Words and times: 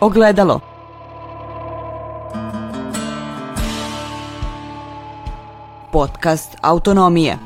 Ogledalo. 0.00 0.60
Podcast 5.92 6.56
Autonomije. 6.62 7.38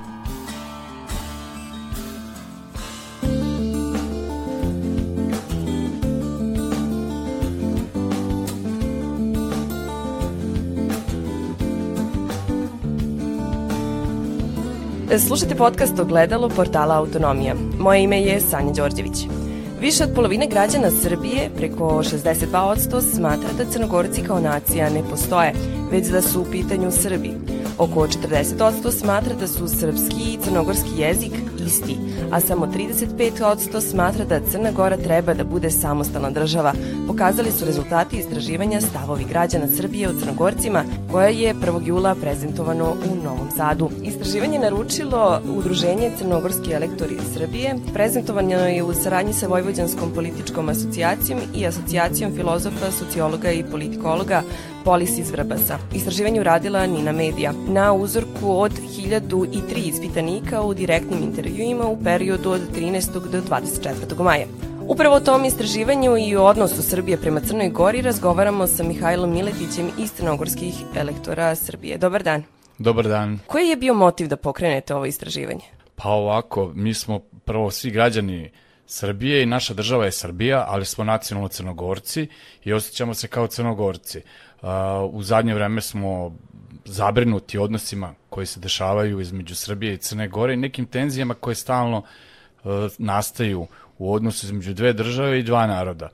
Slušajte 15.18 15.54
podcast 15.54 15.98
Ogledalo 15.98 16.48
portala 16.48 16.96
Autonomija. 16.96 17.54
Moje 17.78 18.02
ime 18.02 18.20
je 18.20 18.40
Sanja 18.40 18.72
Đorđević. 18.72 19.41
Više 19.82 20.04
od 20.04 20.10
polovine 20.14 20.46
građana 20.46 20.90
Srbije, 20.90 21.50
preko 21.56 21.84
62%, 21.84 23.14
smatra 23.14 23.48
da 23.58 23.70
Crnogorci 23.70 24.22
kao 24.22 24.40
nacija 24.40 24.90
ne 24.90 25.02
postoje, 25.10 25.52
već 25.92 26.06
da 26.06 26.22
su 26.22 26.40
u 26.40 26.46
pitanju 26.50 26.90
Srbi. 26.90 27.30
Oko 27.78 28.06
40% 28.06 28.90
smatra 28.90 29.34
da 29.34 29.48
su 29.48 29.68
srpski 29.68 30.22
i 30.22 30.38
crnogorski 30.44 30.90
jezik 30.98 31.32
isti, 31.72 31.96
a 32.30 32.40
samo 32.40 32.66
35% 32.66 33.80
smatra 33.80 34.24
da 34.24 34.40
Crna 34.50 34.70
Gora 34.70 34.96
treba 34.96 35.34
da 35.34 35.44
bude 35.44 35.70
samostalna 35.70 36.30
država, 36.30 36.72
pokazali 37.06 37.50
su 37.52 37.64
rezultati 37.64 38.16
istraživanja 38.16 38.80
stavovi 38.80 39.24
građana 39.24 39.68
Srbije 39.76 40.08
o 40.08 40.12
Crnogorcima, 40.20 40.84
koje 41.10 41.34
je 41.34 41.54
1. 41.54 41.86
jula 41.86 42.14
prezentovano 42.14 42.90
u 42.90 43.24
Novom 43.24 43.50
Sadu. 43.56 43.90
Istraživanje 44.02 44.58
naručilo 44.58 45.40
Udruženje 45.56 46.10
Crnogorski 46.18 46.72
elektori 46.72 47.16
Srbije, 47.34 47.76
prezentovano 47.94 48.66
je 48.68 48.82
u 48.82 48.94
saradnji 48.94 49.32
sa 49.32 49.46
Vojvođanskom 49.46 50.10
političkom 50.14 50.68
asocijacijom 50.68 51.40
i 51.54 51.66
asocijacijom 51.66 52.34
filozofa, 52.34 52.90
sociologa 52.90 53.50
i 53.50 53.64
politikologa 53.70 54.42
Polis 54.84 55.18
iz 55.18 55.30
Vrbasa. 55.30 55.78
Istraživanje 55.94 56.40
uradila 56.40 56.86
Nina 56.86 57.12
Medija 57.12 57.52
na 57.68 57.92
uzorku 57.92 58.60
od 58.60 58.72
1003 58.72 59.88
ispitanika 59.88 60.62
u 60.62 60.74
direktnim 60.74 61.22
intervjuima 61.22 61.86
u 61.86 62.02
periodu 62.04 62.50
od 62.50 62.60
13. 62.76 63.12
do 63.12 63.40
24. 63.40 64.22
maja. 64.22 64.46
Upravo 64.86 65.16
o 65.16 65.20
tom 65.20 65.44
istraživanju 65.44 66.16
i 66.18 66.36
o 66.36 66.44
odnosu 66.44 66.82
Srbije 66.82 67.16
prema 67.16 67.40
Crnoj 67.40 67.68
Gori 67.68 68.02
razgovaramo 68.02 68.66
sa 68.66 68.84
Mihajlom 68.84 69.30
Miletićem 69.30 69.90
iz 69.98 70.12
Crnogorskih 70.12 70.74
elektora 70.96 71.54
Srbije. 71.54 71.98
Dobar 71.98 72.22
dan. 72.22 72.42
Dobar 72.78 73.08
dan. 73.08 73.38
Koji 73.46 73.68
je 73.68 73.76
bio 73.76 73.94
motiv 73.94 74.28
da 74.28 74.36
pokrenete 74.36 74.94
ovo 74.94 75.06
istraživanje? 75.06 75.64
Pa 75.96 76.08
ovako, 76.08 76.72
mi 76.74 76.94
smo 76.94 77.18
prvo 77.44 77.70
svi 77.70 77.90
građani 77.90 78.50
Srbije 78.86 79.42
i 79.42 79.46
naša 79.46 79.74
država 79.74 80.04
je 80.04 80.12
Srbija, 80.12 80.64
ali 80.68 80.84
smo 80.84 81.04
nacionalno 81.04 81.48
crnogorci 81.48 82.26
i 82.64 82.72
osjećamo 82.72 83.14
se 83.14 83.28
kao 83.28 83.46
crnogorci. 83.46 84.20
U 85.10 85.22
zadnje 85.22 85.54
vreme 85.54 85.80
smo 85.80 86.32
zabrinuti 86.84 87.58
odnosima 87.58 88.14
koji 88.30 88.46
se 88.46 88.60
dešavaju 88.60 89.20
između 89.20 89.54
Srbije 89.54 89.94
i 89.94 89.98
Crne 89.98 90.28
Gore 90.28 90.54
i 90.54 90.56
nekim 90.56 90.86
tenzijama 90.86 91.34
koje 91.34 91.54
stalno 91.54 92.02
nastaju 92.98 93.66
u 93.98 94.14
odnosu 94.14 94.46
između 94.46 94.74
dve 94.74 94.92
države 94.92 95.38
i 95.38 95.42
dva 95.42 95.66
naroda. 95.66 96.08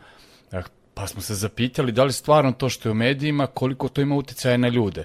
Pa 0.95 1.07
smo 1.07 1.23
se 1.23 1.35
zapitali 1.35 1.93
da 1.93 2.05
li 2.05 2.13
stvarno 2.13 2.53
to 2.53 2.69
što 2.69 2.89
je 2.89 2.91
u 2.91 2.95
medijima, 2.95 3.47
koliko 3.47 3.89
to 3.89 4.01
ima 4.01 4.17
uticaja 4.17 4.57
na 4.57 4.69
ljude. 4.69 5.05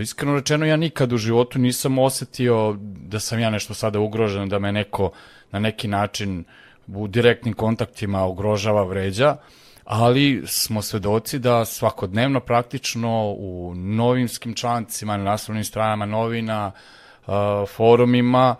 Iskreno 0.00 0.34
rečeno, 0.34 0.66
ja 0.66 0.76
nikad 0.76 1.12
u 1.12 1.16
životu 1.16 1.58
nisam 1.58 1.98
osetio 1.98 2.76
da 2.80 3.20
sam 3.20 3.38
ja 3.38 3.50
nešto 3.50 3.74
sada 3.74 4.00
ugrožen, 4.00 4.48
da 4.48 4.58
me 4.58 4.72
neko 4.72 5.12
na 5.50 5.58
neki 5.58 5.88
način 5.88 6.44
u 6.86 7.08
direktnim 7.08 7.54
kontaktima 7.54 8.24
ugrožava, 8.24 8.82
vređa, 8.82 9.36
ali 9.84 10.42
smo 10.46 10.82
svedoci 10.82 11.38
da 11.38 11.64
svakodnevno 11.64 12.40
praktično 12.40 13.34
u 13.38 13.72
novinskim 13.74 14.54
člancima, 14.54 15.16
na 15.16 15.24
naslovnim 15.24 15.64
stranama 15.64 16.06
novina, 16.06 16.72
forumima, 17.76 18.56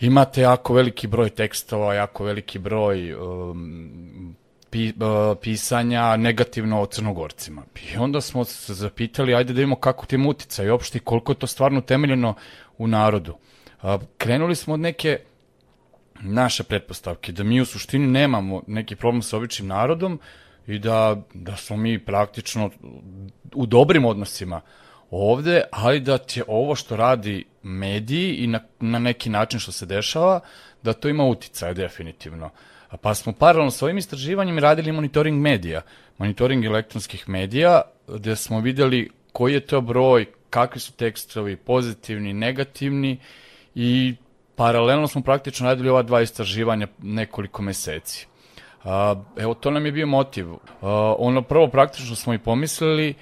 imate 0.00 0.40
jako 0.40 0.74
veliki 0.74 1.06
broj 1.06 1.30
tekstova, 1.30 1.94
jako 1.94 2.24
veliki 2.24 2.58
broj 2.58 3.14
um, 3.14 4.36
pi, 4.70 4.88
uh, 4.88 5.36
pisanja 5.42 6.16
negativno 6.16 6.80
o 6.80 6.86
crnogorcima. 6.86 7.62
I 7.92 7.96
onda 7.96 8.20
smo 8.20 8.44
se 8.44 8.74
zapitali, 8.74 9.34
ajde 9.34 9.52
da 9.52 9.56
vidimo 9.56 9.76
kako 9.76 10.06
ti 10.06 10.16
mutica 10.16 10.64
i 10.64 10.70
opšte 10.70 10.98
koliko 10.98 11.32
je 11.32 11.38
to 11.38 11.46
stvarno 11.46 11.80
temeljeno 11.80 12.34
u 12.78 12.86
narodu. 12.86 13.34
Uh, 13.82 14.00
krenuli 14.18 14.56
smo 14.56 14.74
od 14.74 14.80
neke 14.80 15.18
naše 16.22 16.62
pretpostavke, 16.62 17.32
da 17.32 17.44
mi 17.44 17.60
u 17.60 17.64
suštini 17.64 18.06
nemamo 18.06 18.62
neki 18.66 18.96
problem 18.96 19.22
sa 19.22 19.36
običnim 19.36 19.68
narodom 19.68 20.20
i 20.66 20.78
da, 20.78 21.22
da 21.34 21.56
smo 21.56 21.76
mi 21.76 21.98
praktično 21.98 22.70
u 23.54 23.66
dobrim 23.66 24.04
odnosima 24.04 24.60
ovde, 25.10 25.62
ali 25.70 26.00
da 26.00 26.18
će 26.18 26.44
ovo 26.48 26.74
što 26.74 26.96
radi 26.96 27.44
mediji 27.62 28.34
i 28.34 28.46
na, 28.46 28.60
na 28.80 28.98
neki 28.98 29.30
način 29.30 29.60
što 29.60 29.72
se 29.72 29.86
dešava, 29.86 30.40
da 30.82 30.92
to 30.92 31.08
ima 31.08 31.24
uticaj 31.24 31.74
definitivno. 31.74 32.50
Pa 33.02 33.14
smo 33.14 33.32
paralelno 33.32 33.70
sa 33.70 33.84
ovim 33.84 33.98
istraživanjem 33.98 34.58
radili 34.58 34.92
monitoring 34.92 35.40
medija, 35.40 35.82
monitoring 36.18 36.64
elektronskih 36.64 37.28
medija, 37.28 37.82
gde 38.08 38.36
smo 38.36 38.60
videli 38.60 39.10
koji 39.32 39.54
je 39.54 39.60
to 39.60 39.80
broj, 39.80 40.26
kakvi 40.50 40.80
su 40.80 40.92
tekstovi 40.92 41.56
pozitivni, 41.56 42.32
negativni 42.32 43.18
i 43.74 44.14
paralelno 44.58 45.08
smo 45.08 45.22
praktično 45.22 45.66
radili 45.66 45.88
ova 45.88 46.02
dva 46.02 46.20
istraživanja 46.22 46.86
nekoliko 47.02 47.62
meseci. 47.62 48.26
Evo, 49.36 49.54
to 49.54 49.70
nam 49.70 49.86
je 49.86 49.92
bio 49.92 50.06
motiv. 50.06 50.46
Ono 51.18 51.42
prvo 51.42 51.68
praktično 51.68 52.16
smo 52.16 52.34
i 52.34 52.38
pomislili, 52.38 53.14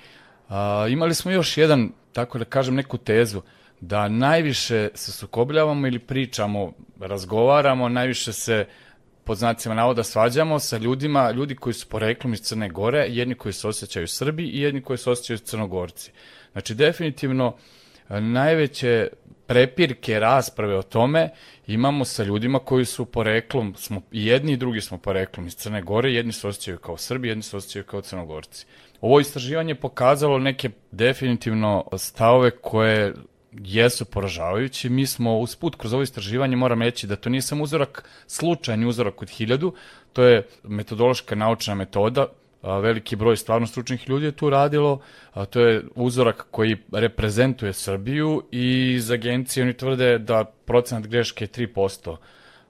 imali 0.90 1.14
smo 1.14 1.30
još 1.30 1.56
jedan, 1.56 1.90
tako 2.12 2.38
da 2.38 2.44
kažem, 2.44 2.74
neku 2.74 2.98
tezu, 2.98 3.42
da 3.80 4.08
najviše 4.08 4.88
se 4.94 5.12
sukobljavamo 5.12 5.86
ili 5.86 5.98
pričamo, 5.98 6.72
razgovaramo, 7.00 7.88
najviše 7.88 8.32
se 8.32 8.66
pod 9.24 9.36
znacima 9.36 9.74
navoda 9.74 10.02
svađamo 10.02 10.58
sa 10.58 10.76
ljudima, 10.76 11.30
ljudi 11.30 11.54
koji 11.54 11.74
su 11.74 11.88
poreklom 11.88 12.34
iz 12.34 12.40
Crne 12.40 12.68
Gore, 12.68 13.06
jedni 13.08 13.34
koji 13.34 13.52
se 13.52 13.68
osjećaju 13.68 14.08
Srbi 14.08 14.44
i 14.44 14.60
jedni 14.60 14.80
koji 14.80 14.98
se 14.98 15.10
osjećaju 15.10 15.38
Crnogorci. 15.38 16.12
Znači, 16.52 16.74
definitivno, 16.74 17.56
najveće 18.08 19.08
prepirke, 19.46 20.20
rasprave 20.20 20.78
o 20.78 20.82
tome 20.82 21.30
imamo 21.66 22.04
sa 22.04 22.24
ljudima 22.24 22.58
koji 22.58 22.84
su 22.84 23.04
poreklom, 23.04 23.74
smo, 23.76 24.00
i 24.12 24.26
jedni 24.26 24.52
i 24.52 24.56
drugi 24.56 24.80
smo 24.80 24.98
poreklom 24.98 25.46
iz 25.46 25.54
Crne 25.54 25.82
Gore, 25.82 26.12
jedni 26.12 26.32
se 26.32 26.48
osjećaju 26.48 26.78
kao 26.78 26.96
Srbi, 26.96 27.28
jedni 27.28 27.42
se 27.42 27.56
osjećaju 27.56 27.84
kao 27.84 28.00
Crnogorci. 28.00 28.66
Ovo 29.00 29.20
istraživanje 29.20 29.74
pokazalo 29.74 30.38
neke 30.38 30.70
definitivno 30.90 31.84
stavove 31.98 32.50
koje 32.50 33.14
jesu 33.52 34.04
poražavajući. 34.04 34.88
Mi 34.88 35.06
smo 35.06 35.38
usput 35.38 35.76
kroz 35.76 35.92
ovo 35.92 36.02
istraživanje, 36.02 36.56
moram 36.56 36.82
reći 36.82 37.06
da 37.06 37.16
to 37.16 37.30
nije 37.30 37.42
samo 37.42 37.64
uzorak, 37.64 38.08
slučajni 38.26 38.86
uzorak 38.86 39.22
od 39.22 39.30
hiljadu, 39.30 39.74
to 40.12 40.22
je 40.22 40.46
metodološka 40.62 41.34
naučna 41.34 41.74
metoda, 41.74 42.26
veliki 42.66 43.16
broj 43.16 43.36
stvarno 43.36 43.66
stručnih 43.66 44.08
ljudi 44.08 44.26
je 44.26 44.32
tu 44.32 44.50
radilo, 44.50 45.00
a 45.32 45.44
to 45.44 45.60
je 45.60 45.82
uzorak 45.94 46.46
koji 46.50 46.76
reprezentuje 46.92 47.72
Srbiju 47.72 48.42
i 48.52 48.92
iz 48.96 49.10
agencije 49.10 49.64
oni 49.64 49.72
tvrde 49.72 50.18
da 50.18 50.44
procenat 50.44 51.06
greške 51.06 51.44
je 51.44 51.66
3% 51.66 52.16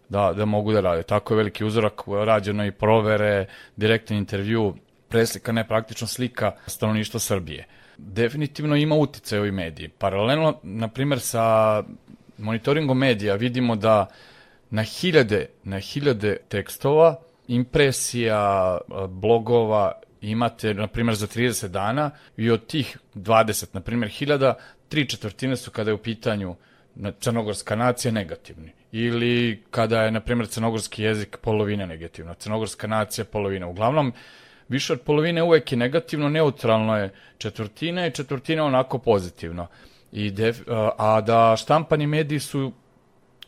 da, 0.09 0.33
da 0.37 0.45
mogu 0.45 0.73
da 0.73 0.81
rade. 0.81 1.03
Tako 1.03 1.35
je 1.35 1.37
veliki 1.37 1.65
uzorak, 1.65 2.03
rađeno 2.25 2.67
i 2.67 2.73
provere, 2.73 3.47
direktan 3.77 4.17
intervju, 4.17 4.75
preslika, 5.09 5.53
ne 5.53 5.69
praktično 5.69 6.07
slika 6.07 6.53
stanovništva 6.67 7.21
Srbije. 7.21 7.67
Definitivno 7.99 8.77
ima 8.77 8.95
uticaj 8.95 9.39
ovi 9.39 9.53
mediji. 9.53 9.89
Paralelno, 9.89 10.59
na 10.63 10.89
primer, 10.89 11.21
sa 11.21 11.83
monitoringom 12.39 12.99
medija 12.99 13.35
vidimo 13.35 13.77
da 13.77 14.07
na 14.71 14.83
hiljade, 14.83 15.47
na 15.65 15.79
hiljade 15.79 16.37
tekstova 16.49 17.17
impresija, 17.49 18.79
blogova 19.09 19.93
imate, 20.21 20.75
na 20.75 20.87
primjer, 20.87 21.17
za 21.17 21.27
30 21.27 21.69
dana 21.69 22.11
i 22.37 22.51
od 22.51 22.67
tih 22.67 22.99
20, 23.15 23.67
na 23.73 23.81
primjer, 23.81 24.11
hiljada, 24.11 24.55
tri 24.89 25.09
četvrtine 25.09 25.57
su 25.57 25.71
kada 25.71 25.91
je 25.91 25.95
u 25.95 25.99
pitanju 25.99 26.57
crnogorska 27.21 27.77
nacija 27.77 28.13
negativni. 28.13 28.73
Ili 28.93 29.63
kada 29.71 30.03
je, 30.03 30.11
na 30.11 30.21
primjer, 30.21 30.49
crnogorski 30.49 31.03
jezik 31.03 31.37
polovina 31.43 31.87
negativna, 31.87 32.35
crnogorska 32.35 32.87
nacija 32.87 33.25
polovina. 33.25 33.67
Uglavnom, 33.67 34.13
više 34.69 34.93
od 34.93 35.01
polovine 35.01 35.43
uvek 35.43 35.73
je 35.73 35.79
negativno, 35.79 36.29
neutralno 36.29 36.97
je 36.99 37.13
četvrtina 37.39 38.07
i 38.07 38.11
četvrtina 38.11 38.65
onako 38.65 38.99
pozitivno. 38.99 39.67
I 40.13 40.31
def, 40.31 40.59
a 40.99 41.21
da 41.21 41.57
štampani 41.57 42.07
mediji 42.07 42.41
su 42.41 42.73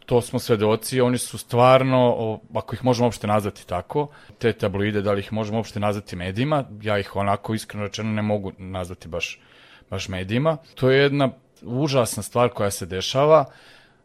to 0.08 0.20
smo 0.20 0.38
svedoci, 0.38 1.00
oni 1.00 1.18
su 1.18 1.38
stvarno, 1.38 2.40
ako 2.54 2.74
ih 2.74 2.84
možemo 2.84 3.06
uopšte 3.06 3.26
nazvati 3.26 3.66
tako, 3.66 4.08
te 4.38 4.52
tabloide, 4.52 5.02
da 5.02 5.12
li 5.12 5.20
ih 5.20 5.32
možemo 5.32 5.58
uopšte 5.58 5.80
nazvati 5.80 6.16
medijima, 6.16 6.64
ja 6.82 6.98
ih 6.98 7.16
onako 7.16 7.54
iskreno 7.54 7.86
rečeno 7.86 8.12
ne 8.12 8.22
mogu 8.22 8.52
nazvati 8.58 9.08
baš, 9.08 9.40
baš 9.90 10.08
medijima. 10.08 10.56
To 10.74 10.90
je 10.90 11.02
jedna 11.02 11.30
užasna 11.62 12.22
stvar 12.22 12.48
koja 12.48 12.70
se 12.70 12.86
dešava, 12.86 13.44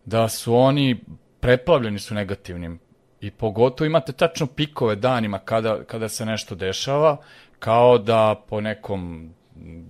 da 0.06 0.28
su 0.30 0.56
oni 0.56 1.00
preplavljeni 1.40 2.00
su 2.00 2.16
negativnim 2.16 2.80
i 3.22 3.32
pogotovo 3.32 3.86
imate 3.86 4.12
tačno 4.12 4.48
pikove 4.48 4.96
danima 4.96 5.40
kada, 5.40 5.84
kada 5.84 6.10
se 6.10 6.26
nešto 6.26 6.56
dešava, 6.56 7.18
kao 7.60 7.98
da 7.98 8.44
po 8.50 8.62
nekom 8.62 9.30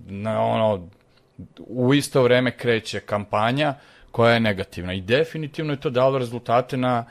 na 0.06 0.40
ono 0.40 0.88
u 1.58 1.94
isto 1.94 2.22
vreme 2.22 2.56
kreće 2.56 3.00
kampanja 3.00 3.74
koja 4.14 4.34
je 4.34 4.40
negativna 4.40 4.94
i 4.94 5.00
definitivno 5.00 5.72
je 5.72 5.80
to 5.80 5.90
dalo 5.90 6.18
rezultate 6.18 6.76
na 6.76 7.04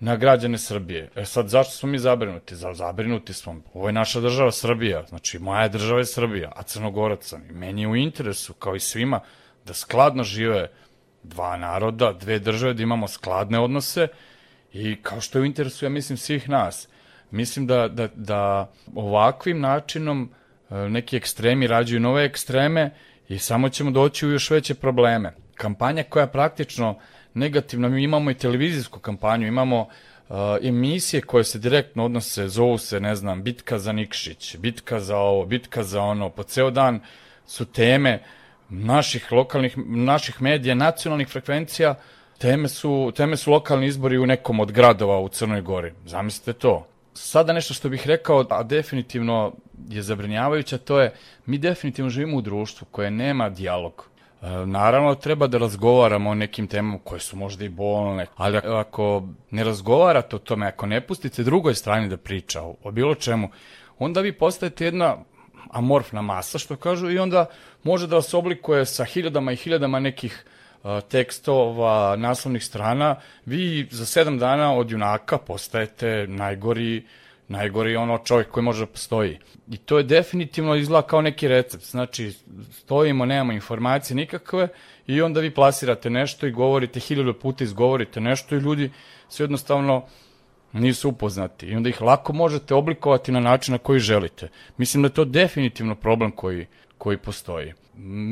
na 0.00 0.16
građane 0.16 0.58
Srbije. 0.58 1.10
E 1.16 1.24
sad, 1.24 1.48
zašto 1.48 1.72
smo 1.72 1.88
mi 1.88 1.98
zabrinuti? 1.98 2.56
Za, 2.56 2.74
zabrinuti 2.74 3.32
smo. 3.32 3.62
Ovo 3.74 3.88
je 3.88 3.92
naša 3.92 4.20
država 4.20 4.52
Srbija, 4.52 5.04
znači 5.08 5.38
moja 5.38 5.68
država 5.68 5.98
je 5.98 6.04
Srbija, 6.04 6.52
a 6.56 6.62
Crnogorac 6.62 7.26
sam. 7.26 7.50
I 7.50 7.52
meni 7.52 7.82
je 7.82 7.88
u 7.88 7.96
interesu, 7.96 8.54
kao 8.54 8.76
i 8.76 8.80
svima, 8.80 9.20
da 9.66 9.74
skladno 9.74 10.22
žive 10.22 10.68
dva 11.22 11.56
naroda, 11.56 12.12
dve 12.12 12.38
države, 12.38 12.74
da 12.74 12.82
imamo 12.82 13.08
skladne 13.08 13.58
odnose 13.58 14.08
i 14.72 14.96
kao 15.02 15.20
što 15.20 15.38
je 15.38 15.42
u 15.42 15.46
interesu, 15.46 15.84
ja 15.84 15.88
mislim, 15.88 16.16
svih 16.16 16.48
nas. 16.48 16.88
Mislim 17.30 17.66
da, 17.66 17.88
da, 17.88 18.08
da 18.14 18.70
ovakvim 18.94 19.60
načinom 19.60 20.30
e, 20.70 20.74
neki 20.74 21.16
ekstremi 21.16 21.66
rađuju 21.66 22.00
nove 22.00 22.24
ekstreme 22.24 22.90
i 23.28 23.38
samo 23.38 23.68
ćemo 23.68 23.90
doći 23.90 24.26
u 24.26 24.30
još 24.32 24.50
veće 24.50 24.74
probleme. 24.74 25.34
Kampanja 25.58 26.02
koja 26.02 26.26
praktično 26.26 26.98
negativna, 27.34 27.88
mi 27.88 28.02
imamo 28.02 28.30
i 28.30 28.34
televizijsku 28.34 29.00
kampanju, 29.00 29.46
imamo 29.46 29.80
uh, 29.80 30.36
emisije 30.62 31.22
koje 31.22 31.44
se 31.44 31.58
direktno 31.58 32.04
odnose, 32.04 32.48
zovu 32.48 32.78
se, 32.78 33.00
ne 33.00 33.14
znam, 33.14 33.42
bitka 33.42 33.78
za 33.78 33.92
Nikšić, 33.92 34.56
bitka 34.56 35.00
za 35.00 35.16
ovo, 35.16 35.46
bitka 35.46 35.82
za 35.82 36.02
ono, 36.02 36.30
po 36.30 36.42
ceo 36.42 36.70
dan 36.70 37.00
su 37.46 37.64
teme 37.64 38.22
naših 38.68 39.32
lokalnih, 39.32 39.74
naših 39.86 40.42
medija, 40.42 40.74
nacionalnih 40.74 41.28
frekvencija, 41.28 41.94
teme 42.38 42.68
su, 42.68 43.12
teme 43.16 43.36
su 43.36 43.50
lokalni 43.50 43.86
izbori 43.86 44.18
u 44.18 44.26
nekom 44.26 44.60
od 44.60 44.72
gradova 44.72 45.18
u 45.20 45.28
Crnoj 45.28 45.60
Gori. 45.60 45.92
Zamislite 46.06 46.52
to. 46.52 46.86
Sada 47.14 47.52
nešto 47.52 47.74
što 47.74 47.88
bih 47.88 48.06
rekao, 48.06 48.44
a 48.50 48.62
definitivno 48.62 49.52
je 49.88 50.02
zabrinjavajuće, 50.02 50.78
to 50.78 51.00
je 51.00 51.12
mi 51.46 51.58
definitivno 51.58 52.10
živimo 52.10 52.36
u 52.36 52.40
društvu 52.40 52.86
koje 52.90 53.10
nema 53.10 53.48
dijalog. 53.50 54.08
E, 54.42 54.66
naravno, 54.66 55.14
treba 55.14 55.46
da 55.46 55.58
razgovaramo 55.58 56.30
o 56.30 56.34
nekim 56.34 56.66
temama 56.66 56.98
koje 57.04 57.20
su 57.20 57.36
možda 57.36 57.64
i 57.64 57.68
bolne, 57.68 58.26
ali 58.36 58.56
ako 58.56 59.22
ne 59.50 59.64
razgovarate 59.64 60.36
o 60.36 60.38
tome, 60.38 60.66
ako 60.66 60.86
ne 60.86 61.00
pustite 61.00 61.42
drugoj 61.42 61.74
strani 61.74 62.08
da 62.08 62.16
priča 62.16 62.62
o, 62.62 62.74
o 62.82 62.90
bilo 62.90 63.14
čemu, 63.14 63.48
onda 63.98 64.20
vi 64.20 64.32
postajete 64.32 64.84
jedna 64.84 65.16
amorfna 65.70 66.22
masa, 66.22 66.58
što 66.58 66.76
kažu, 66.76 67.10
i 67.10 67.18
onda 67.18 67.46
može 67.82 68.06
da 68.06 68.16
vas 68.16 68.34
oblikuje 68.34 68.86
sa 68.86 69.04
hiljadama 69.04 69.52
i 69.52 69.56
hiljadama 69.56 70.00
nekih 70.00 70.44
uh, 70.82 71.00
tekstova, 71.08 72.16
naslovnih 72.16 72.64
strana, 72.64 73.16
vi 73.46 73.88
za 73.90 74.06
sedam 74.06 74.38
dana 74.38 74.74
od 74.74 74.90
junaka 74.90 75.38
postajete 75.38 76.26
najgori 76.28 77.04
najgori 77.48 77.96
ono 77.96 78.18
čovjek 78.18 78.50
koji 78.50 78.64
može 78.64 78.86
da 78.86 78.92
postoji. 78.92 79.38
I 79.70 79.76
to 79.76 79.98
je 79.98 80.04
definitivno 80.04 80.74
izgleda 80.74 81.06
kao 81.06 81.22
neki 81.22 81.48
recept. 81.48 81.84
Znači, 81.84 82.32
stojimo, 82.72 83.24
nemamo 83.24 83.52
informacije 83.52 84.16
nikakve 84.16 84.68
i 85.06 85.22
onda 85.22 85.40
vi 85.40 85.54
plasirate 85.54 86.10
nešto 86.10 86.46
i 86.46 86.50
govorite, 86.50 87.00
hiljadu 87.00 87.34
puta 87.34 87.64
izgovorite 87.64 88.20
nešto 88.20 88.56
i 88.56 88.58
ljudi 88.58 88.90
se 89.28 89.42
jednostavno 89.42 90.04
nisu 90.72 91.08
upoznati 91.08 91.66
i 91.66 91.76
onda 91.76 91.88
ih 91.88 92.02
lako 92.02 92.32
možete 92.32 92.74
oblikovati 92.74 93.32
na 93.32 93.40
način 93.40 93.72
na 93.72 93.78
koji 93.78 94.00
želite. 94.00 94.48
Mislim 94.76 95.02
da 95.02 95.06
je 95.06 95.14
to 95.14 95.24
definitivno 95.24 95.94
problem 95.94 96.30
koji, 96.30 96.66
koji 96.98 97.16
postoji. 97.16 97.72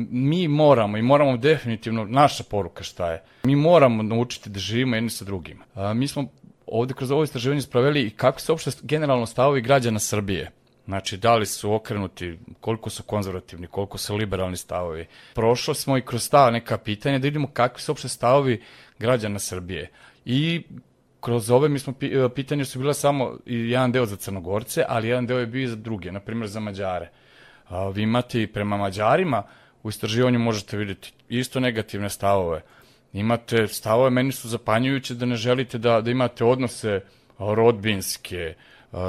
Mi 0.09 0.47
moramo 0.47 0.97
i 0.97 1.01
moramo 1.01 1.37
definitivno, 1.37 2.05
naša 2.05 2.43
poruka 2.43 2.83
šta 2.83 3.11
je, 3.11 3.23
mi 3.43 3.55
moramo 3.55 4.03
naučiti 4.03 4.49
da 4.49 4.59
živimo 4.59 4.95
jedni 4.95 5.09
sa 5.09 5.25
drugima. 5.25 5.65
A, 5.73 5.93
mi 5.93 6.07
smo 6.07 6.27
ovde 6.67 6.93
kroz 6.93 7.11
ovo 7.11 7.23
istraživanje 7.23 7.61
spravili 7.61 8.01
i 8.01 8.09
kako 8.09 8.39
se 8.39 8.51
uopšte 8.51 8.71
generalno 8.81 9.25
stavovi 9.25 9.61
građana 9.61 9.99
Srbije. 9.99 10.51
Znači, 10.85 11.17
da 11.17 11.35
li 11.35 11.45
su 11.45 11.73
okrenuti, 11.73 12.37
koliko 12.59 12.89
su 12.89 13.03
konzervativni, 13.03 13.67
koliko 13.67 13.97
su 13.97 14.15
liberalni 14.15 14.57
stavovi. 14.57 15.05
Prošli 15.33 15.75
smo 15.75 15.97
i 15.97 16.01
kroz 16.01 16.29
ta 16.29 16.51
neka 16.51 16.77
pitanja 16.77 17.19
da 17.19 17.23
vidimo 17.23 17.47
kakvi 17.47 17.81
su 17.81 17.91
uopšte 17.91 18.07
stavovi 18.07 18.61
građana 18.99 19.39
Srbije. 19.39 19.89
I 20.25 20.63
kroz 21.19 21.51
ove 21.51 21.69
mi 21.69 21.79
smo 21.79 21.93
e, 22.01 22.29
pitanja 22.35 22.65
su 22.65 22.79
bila 22.79 22.93
samo 22.93 23.37
jedan 23.45 23.91
deo 23.91 24.05
za 24.05 24.15
Crnogorce, 24.15 24.83
ali 24.87 25.07
jedan 25.07 25.27
deo 25.27 25.39
je 25.39 25.45
bio 25.45 25.63
i 25.63 25.67
za 25.67 25.75
druge, 25.75 26.11
na 26.11 26.19
primjer 26.19 26.49
za 26.49 26.59
Mađare. 26.59 27.09
Vi 27.93 28.01
imate 28.01 28.41
i 28.41 28.47
prema 28.47 28.77
Mađarima 28.77 29.43
u 29.83 29.89
istraživanju 29.89 30.39
možete 30.39 30.77
vidjeti 30.77 31.13
isto 31.29 31.59
negativne 31.59 32.09
stavove 32.09 32.61
imate 33.13 33.67
stavove, 33.67 34.09
meni 34.09 34.31
su 34.31 34.49
zapanjujuće 34.49 35.13
da 35.15 35.25
ne 35.25 35.35
želite 35.35 35.77
da, 35.77 36.01
da 36.01 36.11
imate 36.11 36.43
odnose 36.43 37.01
rodbinske, 37.39 38.53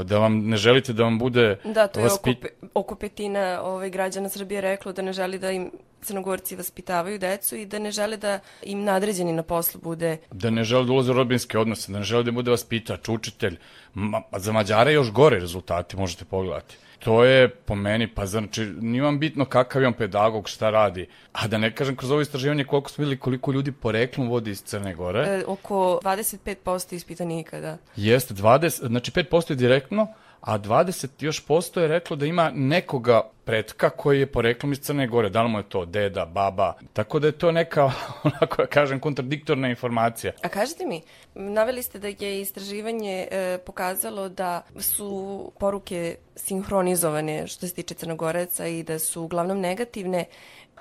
da 0.04 0.18
vam 0.18 0.38
ne 0.48 0.56
želite 0.56 0.92
da 0.92 1.04
vam 1.04 1.18
bude 1.18 1.58
Da, 1.64 1.86
to 1.86 2.00
je 2.00 2.04
vaspit... 2.04 2.38
oko, 2.38 2.66
oko 2.74 2.94
petina 2.94 3.60
ovaj, 3.62 3.90
građana 3.90 4.28
Srbije 4.28 4.60
reklo 4.60 4.92
da 4.92 5.02
ne 5.02 5.12
želi 5.12 5.38
da 5.38 5.50
im 5.50 5.70
crnogorci 6.02 6.56
vaspitavaju 6.56 7.18
decu 7.18 7.56
i 7.56 7.66
da 7.66 7.78
ne 7.78 7.90
žele 7.90 8.16
da 8.16 8.38
im 8.62 8.84
nadređeni 8.84 9.32
na 9.32 9.42
poslu 9.42 9.80
bude... 9.80 10.16
Da 10.30 10.50
ne 10.50 10.64
žele 10.64 10.86
da 10.86 10.92
ulaze 10.92 11.10
u 11.10 11.14
rodbinske 11.14 11.58
odnose, 11.58 11.92
da 11.92 11.98
ne 11.98 12.04
žele 12.04 12.22
da 12.22 12.30
bude 12.30 12.50
vaspitač, 12.50 13.08
učitelj. 13.08 13.58
Ma, 13.94 14.22
za 14.36 14.52
Mađare 14.52 14.92
još 14.92 15.12
gore 15.12 15.40
rezultati 15.40 15.96
možete 15.96 16.24
pogledati. 16.24 16.76
To 16.98 17.24
je 17.24 17.48
po 17.48 17.74
meni, 17.74 18.08
pa 18.14 18.26
znači, 18.26 18.64
nije 18.64 19.02
vam 19.02 19.18
bitno 19.18 19.44
kakav 19.44 19.82
je 19.82 19.88
on 19.88 19.94
pedagog, 19.94 20.48
šta 20.48 20.70
radi. 20.70 21.08
A 21.32 21.46
da 21.46 21.58
ne 21.58 21.74
kažem 21.74 21.96
kroz 21.96 22.10
ovo 22.10 22.20
istraživanje 22.20 22.64
koliko 22.64 22.90
smo 22.90 23.02
videli 23.02 23.18
koliko 23.18 23.52
ljudi 23.52 23.72
poreklom 23.72 24.28
vodi 24.28 24.50
iz 24.50 24.62
Crne 24.62 24.94
Gore. 24.94 25.20
E, 25.20 25.44
oko 25.46 26.00
25% 26.02 26.94
ispitanika, 26.94 27.60
da. 27.60 27.76
Jeste, 27.96 28.34
20, 28.34 28.86
znači 28.86 29.10
5% 29.10 29.50
je 29.50 29.56
direktno, 29.56 30.06
a 30.40 30.58
20 30.58 31.08
još 31.20 31.40
posto 31.40 31.80
je 31.80 31.88
reklo 31.88 32.16
da 32.16 32.26
ima 32.26 32.50
nekoga 32.54 33.30
pretka 33.44 33.90
koji 33.90 34.20
je 34.20 34.26
poreklom 34.26 34.72
iz 34.72 34.80
Crne 34.80 35.06
Gore, 35.06 35.30
da 35.30 35.42
li 35.42 35.48
mu 35.48 35.58
je 35.58 35.68
to 35.68 35.84
deda, 35.84 36.24
baba, 36.24 36.74
tako 36.92 37.18
da 37.18 37.26
je 37.26 37.32
to 37.32 37.52
neka, 37.52 37.84
onako 38.24 38.66
kažem, 38.70 39.00
kontradiktorna 39.00 39.68
informacija. 39.68 40.32
A 40.42 40.48
kažete 40.48 40.86
mi, 40.86 41.02
naveli 41.34 41.82
ste 41.82 41.98
da 41.98 42.08
je 42.08 42.40
istraživanje 42.40 43.28
e, 43.30 43.58
pokazalo 43.66 44.28
da 44.28 44.62
su 44.78 45.52
poruke 45.58 46.16
sinhronizovane 46.36 47.46
što 47.46 47.66
se 47.66 47.74
tiče 47.74 47.94
Crnogoreca 47.94 48.66
i 48.66 48.82
da 48.82 48.98
su 48.98 49.22
uglavnom 49.22 49.60
negativne, 49.60 50.24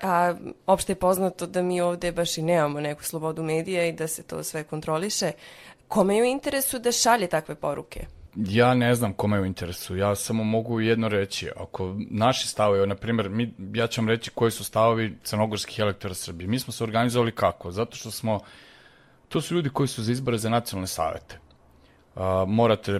a 0.01 0.35
opšte 0.65 0.91
je 0.91 0.95
poznato 0.95 1.45
da 1.45 1.61
mi 1.61 1.81
ovde 1.81 2.11
baš 2.11 2.37
i 2.37 2.41
nemamo 2.41 2.79
neku 2.79 3.03
slobodu 3.03 3.43
medija 3.43 3.85
i 3.85 3.91
da 3.91 4.07
se 4.07 4.23
to 4.23 4.43
sve 4.43 4.63
kontroliše. 4.63 5.31
Kome 5.87 6.15
je 6.15 6.23
u 6.23 6.25
interesu 6.25 6.79
da 6.79 6.91
šalje 6.91 7.27
takve 7.27 7.55
poruke? 7.55 8.16
Ja 8.45 8.73
ne 8.73 8.95
znam 8.95 9.13
kome 9.13 9.37
je 9.37 9.41
u 9.41 9.45
interesu, 9.45 9.95
ja 9.95 10.15
samo 10.15 10.43
mogu 10.43 10.81
jedno 10.81 11.07
reći, 11.07 11.49
ako 11.57 11.95
naši 12.09 12.47
stavovi, 12.47 12.87
na 12.87 12.95
primjer, 12.95 13.29
mi, 13.29 13.53
ja 13.73 13.87
ću 13.87 14.01
vam 14.01 14.09
reći 14.09 14.31
koji 14.31 14.51
su 14.51 14.63
stavovi 14.63 15.17
crnogorskih 15.23 15.79
elektora 15.79 16.13
Srbije. 16.13 16.47
Mi 16.47 16.59
smo 16.59 16.73
se 16.73 16.83
organizovali 16.83 17.31
kako? 17.31 17.71
Zato 17.71 17.95
što 17.95 18.11
smo, 18.11 18.39
to 19.29 19.41
su 19.41 19.55
ljudi 19.55 19.69
koji 19.69 19.87
su 19.87 20.03
za 20.03 20.11
izbore 20.11 20.37
za 20.37 20.49
nacionalne 20.49 20.87
savete. 20.87 21.39
Uh, 22.15 22.23
morate, 22.47 22.99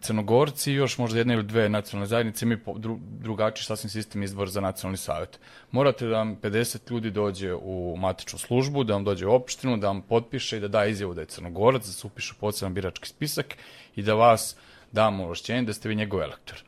crnogorci 0.00 0.72
i 0.72 0.74
još 0.74 0.98
možda 0.98 1.18
jedna 1.18 1.34
ili 1.34 1.42
dve 1.42 1.68
nacionalne 1.68 2.06
zajednice 2.06 2.44
imaju 2.44 2.60
dru, 2.76 2.98
drugačiji 3.00 3.64
sasvim 3.64 3.90
sistem 3.90 4.22
izbora 4.22 4.50
za 4.50 4.60
nacionalni 4.60 4.96
savet. 4.96 5.40
Morate 5.70 6.06
da 6.06 6.16
vam 6.16 6.36
50 6.42 6.90
ljudi 6.90 7.10
dođe 7.10 7.54
u 7.54 7.96
matičnu 7.98 8.38
službu, 8.38 8.84
da 8.84 8.94
vam 8.94 9.04
dođe 9.04 9.26
u 9.26 9.34
opštinu, 9.34 9.76
da 9.76 9.86
vam 9.86 10.02
potpiše 10.02 10.56
i 10.56 10.60
da 10.60 10.68
da 10.68 10.84
izjavu 10.84 11.14
da 11.14 11.20
je 11.20 11.26
crnogorac, 11.26 11.86
da 11.86 11.92
se 11.92 12.06
upiše 12.06 12.34
poseban 12.40 12.74
birački 12.74 13.08
spisak 13.08 13.56
i 13.96 14.02
da 14.02 14.14
vas 14.14 14.56
damo 14.92 15.22
ovlašćenje 15.24 15.62
da 15.62 15.72
ste 15.72 15.88
vi 15.88 15.94
njegov 15.94 16.22
elektor. 16.22 16.62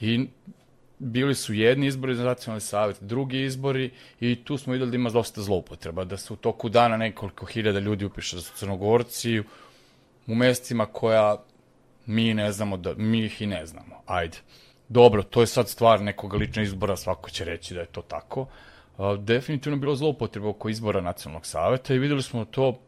I 0.00 0.26
bili 0.98 1.34
su 1.34 1.54
jedni 1.54 1.86
izbori 1.86 2.14
za 2.14 2.24
nacionalni 2.24 2.60
savjet, 2.60 3.02
drugi 3.02 3.42
izbori 3.42 3.90
i 4.20 4.44
tu 4.44 4.58
smo 4.58 4.72
videli 4.72 4.90
da 4.90 4.96
ima 4.96 5.10
dosta 5.10 5.42
zloupotreba, 5.42 6.04
da 6.04 6.16
se 6.16 6.32
u 6.32 6.36
toku 6.36 6.68
dana 6.68 6.96
nekoliko 6.96 7.46
hiljada 7.46 7.78
ljudi 7.78 8.04
upiše 8.04 8.36
da 8.36 8.42
su 8.42 8.52
crnogorci 8.56 9.40
u 10.26 10.34
mestima 10.34 10.86
koja 10.86 11.36
mi 12.06 12.34
ne 12.34 12.52
znamo, 12.52 12.76
da, 12.76 12.94
mi 12.96 13.24
ih 13.24 13.42
i 13.42 13.46
ne 13.46 13.66
znamo. 13.66 14.02
Ajde. 14.06 14.38
Dobro, 14.88 15.22
to 15.22 15.40
je 15.40 15.46
sad 15.46 15.68
stvar 15.68 16.00
nekog 16.00 16.34
ličnog 16.34 16.64
izbora, 16.64 16.96
svako 16.96 17.30
će 17.30 17.44
reći 17.44 17.74
da 17.74 17.80
je 17.80 17.86
to 17.86 18.02
tako. 18.02 18.46
definitivno 19.18 19.78
bilo 19.78 19.94
zloupotreba 19.94 20.48
oko 20.48 20.68
izbora 20.68 21.00
nacionalnog 21.00 21.46
saveta 21.46 21.94
i 21.94 21.98
videli 21.98 22.22
smo 22.22 22.44
to 22.44 22.80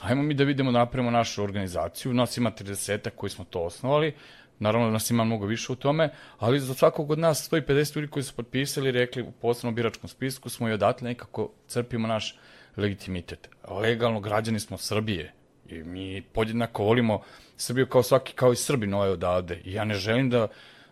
Hajmo 0.00 0.22
mi 0.22 0.34
da 0.34 0.44
vidimo 0.44 0.72
da 0.72 0.78
napravimo 0.78 1.10
našu 1.10 1.42
organizaciju, 1.42 2.14
nas 2.14 2.36
ima 2.36 2.50
30 2.50 3.10
koji 3.16 3.30
smo 3.30 3.44
to 3.44 3.60
osnovali, 3.60 4.14
naravno 4.58 4.86
da 4.86 4.92
nas 4.92 5.10
ima 5.10 5.24
mnogo 5.24 5.46
više 5.46 5.72
u 5.72 5.76
tome, 5.76 6.10
ali 6.38 6.60
za 6.60 6.74
svakog 6.74 7.10
od 7.10 7.18
nas 7.18 7.50
150 7.52 7.96
ljudi 7.96 8.08
koji 8.08 8.22
su 8.22 8.34
potpisali, 8.34 8.90
rekli 8.90 9.22
u 9.22 9.30
posebnom 9.30 9.74
biračkom 9.74 10.08
spisku 10.08 10.48
smo 10.48 10.68
i 10.68 10.72
odatle 10.72 11.08
nekako 11.08 11.50
crpimo 11.66 12.08
naš 12.08 12.36
legitimitet. 12.76 13.48
Legalno 13.70 14.20
građani 14.20 14.60
smo 14.60 14.78
Srbije 14.78 15.32
i 15.68 15.82
mi 15.82 16.22
podjednako 16.22 16.84
volimo 16.84 17.22
Srbiju 17.56 17.86
kao 17.86 18.02
svaki, 18.02 18.32
kao 18.32 18.52
i 18.52 18.56
Srbin 18.56 18.94
ovaj 18.94 19.10
odavde. 19.10 19.60
I 19.64 19.72
ja 19.72 19.84
ne 19.84 19.94
želim 19.94 20.30
da, 20.30 20.48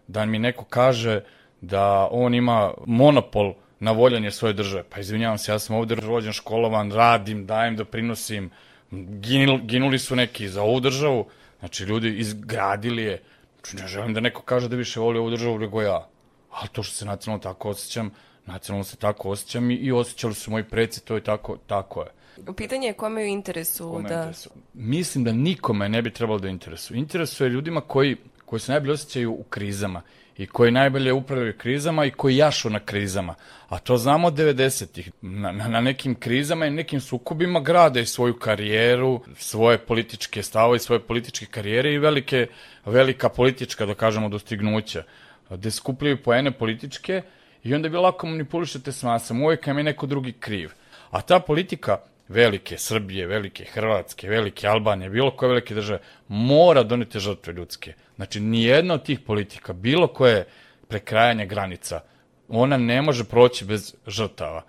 da 0.06 0.24
mi 0.24 0.38
neko 0.38 0.64
kaže 0.64 1.20
da 1.60 2.08
on 2.10 2.34
ima 2.34 2.74
monopol 2.86 3.54
na 3.80 3.92
voljanje 3.92 4.30
svoje 4.30 4.54
države. 4.54 4.84
Pa 4.90 5.00
izvinjavam 5.00 5.38
se, 5.38 5.52
ja 5.52 5.58
sam 5.58 5.76
ovde 5.76 5.94
rođen, 5.94 6.32
školovan, 6.32 6.92
radim, 6.92 7.46
dajem, 7.46 7.76
doprinosim, 7.76 8.50
ginuli, 8.90 9.60
ginuli 9.64 9.98
su 9.98 10.16
neki 10.16 10.48
za 10.48 10.62
ovu 10.62 10.80
državu, 10.80 11.26
znači 11.58 11.84
ljudi 11.84 12.18
izgradili 12.18 13.02
je, 13.02 13.22
znači 13.54 13.76
ne 13.76 13.88
želim 13.88 14.14
da 14.14 14.20
neko 14.20 14.42
kaže 14.42 14.68
da 14.68 14.76
više 14.76 15.00
voli 15.00 15.18
ovu 15.18 15.30
državu 15.30 15.58
nego 15.58 15.82
ja, 15.82 16.08
ali 16.50 16.68
to 16.72 16.82
što 16.82 16.94
se 16.94 17.04
nacionalno 17.04 17.42
tako 17.42 17.68
osjećam, 17.68 18.10
nacionalno 18.46 18.84
se 18.84 18.96
tako 18.96 19.30
osjećam 19.30 19.70
i, 19.70 19.74
i 19.74 19.92
osjećali 19.92 20.34
su 20.34 20.50
moji 20.50 20.64
preci, 20.64 21.04
to 21.04 21.14
je 21.14 21.20
tako, 21.20 21.56
tako 21.66 22.02
je. 22.02 22.08
Pitanje 22.56 22.86
je 22.86 22.92
kome 22.92 23.22
je 23.22 23.28
u 23.28 23.32
interesu 23.32 23.90
Kome 23.90 24.08
da... 24.08 24.14
interesu? 24.14 24.50
Mislim 24.74 25.24
da 25.24 25.32
nikome 25.32 25.88
ne 25.88 26.02
bi 26.02 26.10
trebalo 26.10 26.38
da 26.38 26.48
interesuje. 26.48 26.98
Interesuje 26.98 27.50
ljudima 27.50 27.80
koji, 27.80 28.16
koji 28.44 28.60
se 28.60 28.72
najbolje 28.72 28.92
osjećaju 28.92 29.32
u 29.32 29.42
krizama 29.42 30.02
i 30.38 30.46
koji 30.46 30.70
najbolje 30.70 31.12
upravljaju 31.12 31.58
krizama 31.58 32.04
i 32.04 32.10
koji 32.10 32.36
jašu 32.36 32.70
na 32.70 32.80
krizama. 32.80 33.34
A 33.68 33.78
to 33.78 33.96
znamo 33.96 34.26
od 34.26 34.34
90-ih. 34.34 35.10
Na, 35.22 35.52
na, 35.52 35.68
na 35.68 35.80
nekim 35.80 36.14
krizama 36.14 36.66
i 36.66 36.70
nekim 36.70 37.00
sukobima 37.00 37.60
grade 37.60 38.02
i 38.02 38.06
svoju 38.06 38.34
karijeru, 38.34 39.20
svoje 39.38 39.78
političke 39.78 40.42
stavove, 40.42 40.78
svoje 40.78 41.00
političke 41.00 41.46
karijere 41.46 41.92
i 41.92 41.98
velike, 41.98 42.46
velika 42.84 43.28
politička, 43.28 43.86
da 43.86 43.94
kažemo, 43.94 44.28
dostignuća. 44.28 45.02
Gde 45.50 45.70
skupljaju 45.70 46.22
poene 46.22 46.50
političke 46.50 47.22
i 47.62 47.74
onda 47.74 47.88
bi 47.88 47.96
lako 47.96 48.26
manipulišete 48.26 48.92
s 48.92 49.02
masama. 49.02 49.44
Uvijek 49.44 49.66
je 49.66 49.74
neko 49.74 50.06
drugi 50.06 50.32
kriv. 50.32 50.70
A 51.10 51.20
ta 51.20 51.40
politika 51.40 51.98
velike 52.28 52.78
Srbije, 52.78 53.26
velike 53.26 53.64
Hrvatske, 53.64 54.28
velike 54.28 54.68
Albanije, 54.68 55.10
bilo 55.10 55.30
koje 55.30 55.48
velike 55.48 55.74
države, 55.74 55.98
mora 56.28 56.82
doneti 56.82 57.20
žrtve 57.20 57.52
ljudske. 57.52 57.94
Znači, 58.16 58.40
nijedna 58.40 58.94
od 58.94 59.04
tih 59.04 59.20
politika, 59.20 59.72
bilo 59.72 60.06
koje 60.06 60.46
prekrajanje 60.88 61.46
granica, 61.46 62.00
ona 62.48 62.76
ne 62.76 63.02
može 63.02 63.24
proći 63.24 63.64
bez 63.64 63.94
žrtava. 64.06 64.62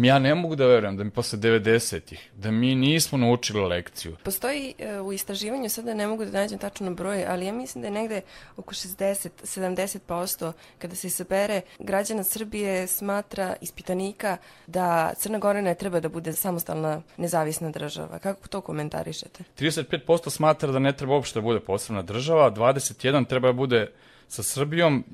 Ja 0.00 0.18
ne 0.18 0.34
mogu 0.34 0.56
da 0.56 0.66
verujem 0.66 0.96
da 0.96 1.04
mi 1.04 1.10
posle 1.10 1.38
90-ih, 1.38 2.30
da 2.36 2.50
mi 2.50 2.74
nismo 2.74 3.18
naučili 3.18 3.60
lekciju. 3.60 4.16
Postoji 4.24 4.74
e, 4.78 5.00
u 5.00 5.12
istraživanju, 5.12 5.68
sada 5.68 5.94
ne 5.94 6.06
mogu 6.06 6.24
da 6.24 6.40
nađem 6.40 6.58
tačno 6.58 6.94
broj, 6.94 7.24
ali 7.28 7.46
ja 7.46 7.52
mislim 7.52 7.82
da 7.82 7.88
je 7.88 7.92
negde 7.92 8.20
oko 8.56 8.74
60-70% 8.74 10.52
kada 10.78 10.94
se 10.94 11.06
isabere 11.06 11.60
građana 11.78 12.24
Srbije 12.24 12.86
smatra 12.86 13.56
ispitanika 13.60 14.36
da 14.66 15.12
Crna 15.16 15.38
Gora 15.38 15.60
ne 15.60 15.74
treba 15.74 16.00
da 16.00 16.08
bude 16.08 16.32
samostalna 16.32 17.02
nezavisna 17.16 17.70
država. 17.70 18.18
Kako 18.18 18.48
to 18.48 18.60
komentarišete? 18.60 19.44
35% 19.58 20.30
smatra 20.30 20.72
da 20.72 20.78
ne 20.78 20.96
treba 20.96 21.14
uopšte 21.14 21.38
da 21.38 21.42
bude 21.42 21.60
posebna 21.60 22.02
država, 22.02 22.50
21 22.50 23.28
treba 23.28 23.48
da 23.48 23.52
bude 23.52 23.90
sa 24.28 24.42
Srbijom, 24.42 25.04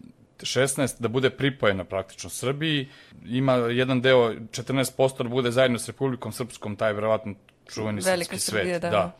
16 0.46 1.00
da 1.00 1.08
bude 1.08 1.30
pripojena 1.30 1.84
praktično 1.84 2.30
Srbiji, 2.30 2.88
ima 3.26 3.52
jedan 3.54 4.00
deo 4.00 4.30
14% 4.30 5.22
da 5.22 5.28
bude 5.28 5.50
zajedno 5.50 5.78
s 5.78 5.88
Republikom 5.88 6.32
Srpskom, 6.32 6.76
taj 6.76 6.92
verovatno 6.92 7.34
čuveni 7.74 8.00
Velika 8.04 8.36
srpski 8.36 8.50
Srbija, 8.50 8.64
svet. 8.64 8.82
da. 8.82 8.90
da. 8.90 9.16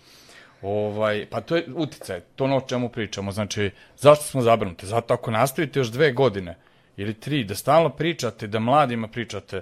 Ovaj, 0.62 1.26
pa 1.30 1.40
to 1.40 1.56
je 1.56 1.64
uticaj, 1.74 2.20
to 2.20 2.44
ono 2.44 2.56
o 2.56 2.66
čemu 2.68 2.88
pričamo. 2.88 3.32
Znači, 3.32 3.70
zašto 3.96 4.24
smo 4.24 4.42
zabrinuti? 4.42 4.86
Zato 4.86 5.14
ako 5.14 5.30
nastavite 5.30 5.80
još 5.80 5.88
dve 5.88 6.12
godine 6.12 6.56
ili 6.96 7.14
tri, 7.14 7.44
da 7.44 7.54
stalno 7.54 7.88
pričate, 7.88 8.46
da 8.46 8.58
mladima 8.58 9.08
pričate, 9.08 9.60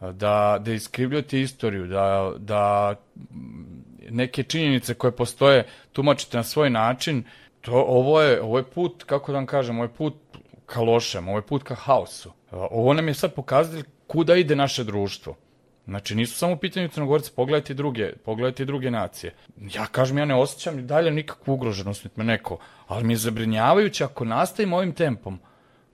da, 0.00 0.58
da 0.60 0.72
iskrivljate 0.72 1.40
istoriju, 1.40 1.86
da, 1.86 2.32
da 2.38 2.94
neke 4.10 4.42
činjenice 4.42 4.94
koje 4.94 5.10
postoje 5.10 5.66
tumačite 5.92 6.36
na 6.36 6.42
svoj 6.42 6.70
način, 6.70 7.24
to, 7.60 7.72
ovo, 7.72 8.22
je, 8.22 8.42
ovo 8.42 8.58
je 8.58 8.64
put, 8.64 9.04
kako 9.04 9.32
da 9.32 9.38
vam 9.38 9.46
kažem, 9.46 9.76
ovo 9.76 9.84
je 9.84 9.94
put 9.94 10.14
ka 10.66 10.80
lošem, 10.80 11.28
ovo 11.28 11.38
je 11.38 11.42
put 11.42 11.62
ka 11.62 11.74
haosu. 11.74 12.32
Ovo 12.50 12.94
nam 12.94 13.08
je 13.08 13.14
sad 13.14 13.34
pokazali 13.34 13.84
kuda 14.06 14.36
ide 14.36 14.56
naše 14.56 14.84
društvo. 14.84 15.36
Znači, 15.86 16.14
nisu 16.14 16.36
samo 16.36 16.52
u 16.52 16.56
pitanju 16.56 16.88
Crnogorci, 16.88 17.30
pogledajte 17.36 17.74
druge, 17.74 18.12
pogledajte 18.24 18.64
druge 18.64 18.90
nacije. 18.90 19.34
Ja 19.74 19.86
kažem, 19.86 20.18
ja 20.18 20.24
ne 20.24 20.34
osjećam 20.34 20.86
dalje 20.86 21.10
nikakvu 21.10 21.54
ugroženost, 21.54 22.04
niti 22.04 22.18
me 22.18 22.24
neko, 22.24 22.58
ali 22.86 23.04
mi 23.04 23.12
je 23.12 23.16
zabrinjavajuće 23.16 24.04
ako 24.04 24.24
nastavimo 24.24 24.76
ovim 24.76 24.92
tempom, 24.92 25.38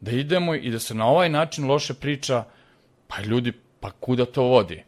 da 0.00 0.10
idemo 0.10 0.54
i 0.54 0.70
da 0.70 0.78
se 0.78 0.94
na 0.94 1.06
ovaj 1.06 1.28
način 1.28 1.66
loše 1.66 1.94
priča, 1.94 2.44
pa 3.08 3.20
ljudi, 3.20 3.52
pa 3.80 3.90
kuda 3.90 4.24
to 4.24 4.42
vodi? 4.42 4.84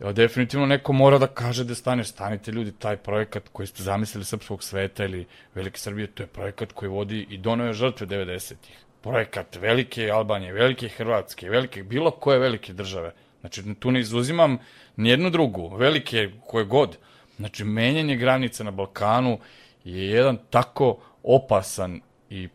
Evo, 0.00 0.12
definitivno 0.12 0.66
neko 0.66 0.92
mora 0.92 1.18
da 1.18 1.26
kaže 1.26 1.64
da 1.64 1.74
stane, 1.74 2.04
stanite 2.04 2.52
ljudi, 2.52 2.72
taj 2.72 2.96
projekat 2.96 3.48
koji 3.52 3.66
ste 3.66 3.82
zamislili 3.82 4.24
srpskog 4.24 4.62
sveta 4.62 5.04
ili 5.04 5.26
Velike 5.54 5.78
Srbije, 5.78 6.06
to 6.06 6.22
je 6.22 6.26
projekat 6.26 6.72
koji 6.72 6.88
vodi 6.88 7.26
i 7.30 7.38
donove 7.38 7.72
žrtve 7.72 8.06
90-ih. 8.06 8.87
Projekat 9.00 9.56
velike 9.56 10.10
Albanije, 10.10 10.52
velike 10.52 10.88
Hrvatske, 10.88 11.50
velike, 11.50 11.82
bilo 11.82 12.10
koje 12.10 12.38
velike 12.38 12.72
države. 12.72 13.12
Znači, 13.40 13.74
tu 13.74 13.90
ne 13.90 14.00
izuzimam 14.00 14.58
nijednu 14.96 15.30
drugu, 15.30 15.76
velike 15.76 16.30
koje 16.46 16.64
god. 16.64 16.96
Znači, 17.36 17.64
menjanje 17.64 18.16
granica 18.16 18.64
na 18.64 18.70
Balkanu 18.70 19.38
je 19.84 20.06
jedan 20.06 20.38
tako 20.50 20.98
opasan 21.22 22.00
i 22.30 22.48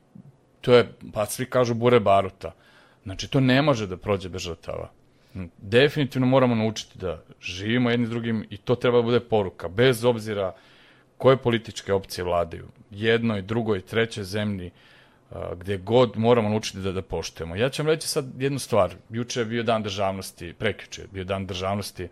to 0.62 0.76
je, 0.76 0.92
pa 1.14 1.26
svi 1.26 1.46
kažu 1.46 1.74
bure 1.74 2.00
baruta. 2.00 2.52
Znači, 3.04 3.28
to 3.28 3.40
ne 3.40 3.62
može 3.62 3.88
da 3.88 3.98
prođe 3.98 4.30
bez 4.30 4.42
žrtava. 4.42 4.90
Definitivno 5.58 6.28
moramo 6.28 6.56
naučiti 6.56 6.98
da 7.00 7.22
živimo 7.42 7.90
jedni 7.90 8.06
s 8.06 8.10
drugim 8.10 8.46
i 8.50 8.58
to 8.58 8.76
treba 8.76 8.98
da 8.98 9.04
bude 9.04 9.20
poruka, 9.20 9.68
bez 9.68 10.06
obzira 10.06 10.54
koje 11.18 11.38
političke 11.38 11.94
opcije 11.94 12.24
vladaju. 12.24 12.68
Jednoj, 12.92 13.42
drugoj, 13.42 13.82
trećoj 13.82 14.24
zemlji, 14.24 14.72
gde 15.56 15.78
god 15.78 16.18
moramo 16.18 16.50
naučiti 16.50 16.78
da, 16.78 16.92
da 16.92 17.02
poštujemo. 17.02 17.56
Ja 17.56 17.70
ću 17.70 17.82
vam 17.82 17.90
reći 17.90 18.08
sad 18.08 18.26
jednu 18.42 18.60
stvar. 18.60 18.96
Juče 19.10 19.40
je 19.40 19.46
bio 19.46 19.64
dan 19.64 19.84
državnosti, 19.84 20.54
prekjuče 20.54 21.02
je 21.02 21.08
bio 21.12 21.24
dan 21.24 21.46
državnosti 21.46 22.08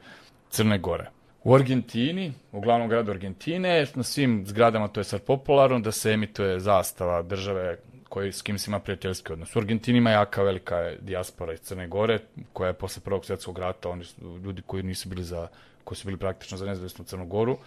Crne 0.49 0.77
Gore. 0.77 1.09
U 1.43 1.55
Argentini, 1.55 2.33
u 2.51 2.61
glavnom 2.61 2.89
gradu 2.89 3.11
Argentine, 3.11 3.87
na 3.95 4.03
svim 4.03 4.43
zgradama 4.47 4.87
to 4.87 4.99
je 4.99 5.03
sad 5.03 5.21
popularno 5.21 5.79
da 5.79 5.91
se 5.91 6.11
emituje 6.11 6.59
zastava 6.59 7.21
države 7.21 7.77
koji, 8.09 8.31
s 8.31 8.41
kim 8.41 8.59
se 8.59 8.71
ima 8.71 8.79
prijateljski 8.79 9.33
odnos. 9.33 9.55
U 9.55 9.59
Argentini 9.59 9.97
ima 9.97 10.09
jaka 10.09 10.43
velika 10.43 10.91
dijaspora 10.99 11.53
iz 11.53 11.59
Crne 11.59 11.87
Gore, 11.87 12.19
koja 12.53 12.67
je 12.67 12.73
posle 12.73 13.01
Prvog 13.03 13.25
svjetskog 13.25 13.59
rata, 13.59 13.89
oni 13.89 14.03
su 14.03 14.39
ljudi 14.43 14.61
koji 14.65 14.83
nisu 14.83 15.09
bili 15.09 15.23
za, 15.23 15.47
koji 15.83 15.97
su 15.97 16.07
bili 16.07 16.17
praktično 16.17 16.57
za 16.57 16.65
nezavisnu 16.65 17.05
Crnu 17.05 17.25
Goru, 17.25 17.57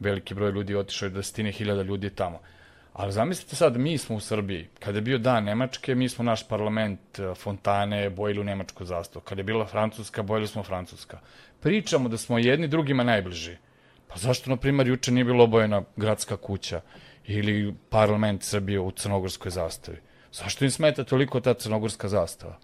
veliki 0.00 0.34
broj 0.34 0.50
ljudi 0.50 0.72
je 0.72 0.78
otišao 0.78 1.06
i 1.06 1.10
desetine 1.10 1.52
hiljada 1.52 1.82
ljudi 1.82 2.06
je 2.06 2.14
tamo. 2.14 2.40
Ali 2.96 3.12
zamislite 3.12 3.56
sad, 3.56 3.76
mi 3.76 3.98
smo 3.98 4.16
u 4.16 4.20
Srbiji, 4.20 4.68
kada 4.78 4.98
je 4.98 5.02
bio 5.02 5.18
dan 5.18 5.44
Nemačke, 5.44 5.94
mi 5.94 6.08
smo 6.08 6.24
naš 6.24 6.48
parlament 6.48 7.18
e, 7.18 7.34
fontane 7.34 8.10
bojili 8.10 8.40
u 8.40 8.44
Nemačku 8.44 8.84
zastavu. 8.84 9.22
Kada 9.22 9.40
je 9.40 9.44
bila 9.44 9.66
Francuska, 9.66 10.22
bojili 10.22 10.48
smo 10.48 10.62
Francuska. 10.62 11.18
Pričamo 11.60 12.08
da 12.08 12.16
smo 12.16 12.38
jedni 12.38 12.68
drugima 12.68 13.04
najbliži. 13.04 13.56
Pa 14.08 14.16
zašto, 14.16 14.50
na 14.50 14.56
primjer, 14.56 14.88
juče 14.88 15.12
nije 15.12 15.24
bilo 15.24 15.44
obojena 15.44 15.82
gradska 15.96 16.36
kuća 16.36 16.80
ili 17.26 17.74
parlament 17.90 18.42
Srbije 18.42 18.80
u 18.80 18.90
crnogorskoj 18.90 19.50
zastavi? 19.50 19.98
Zašto 20.32 20.64
im 20.64 20.70
smeta 20.70 21.04
toliko 21.04 21.40
ta 21.40 21.54
crnogorska 21.54 22.08
zastava? 22.08 22.56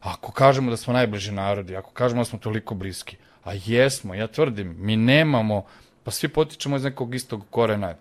Ako 0.00 0.32
kažemo 0.32 0.70
da 0.70 0.76
smo 0.76 0.92
najbliži 0.92 1.32
narodi, 1.32 1.76
ako 1.76 1.90
kažemo 1.90 2.20
da 2.20 2.24
smo 2.24 2.38
toliko 2.38 2.74
bliski, 2.74 3.16
a 3.44 3.52
jesmo, 3.64 4.14
ja 4.14 4.26
tvrdim, 4.26 4.76
mi 4.78 4.96
nemamo, 4.96 5.64
pa 6.02 6.10
svi 6.10 6.28
potičemo 6.28 6.76
iz 6.76 6.84
nekog 6.84 7.14
istog 7.14 7.44
korena, 7.50 7.94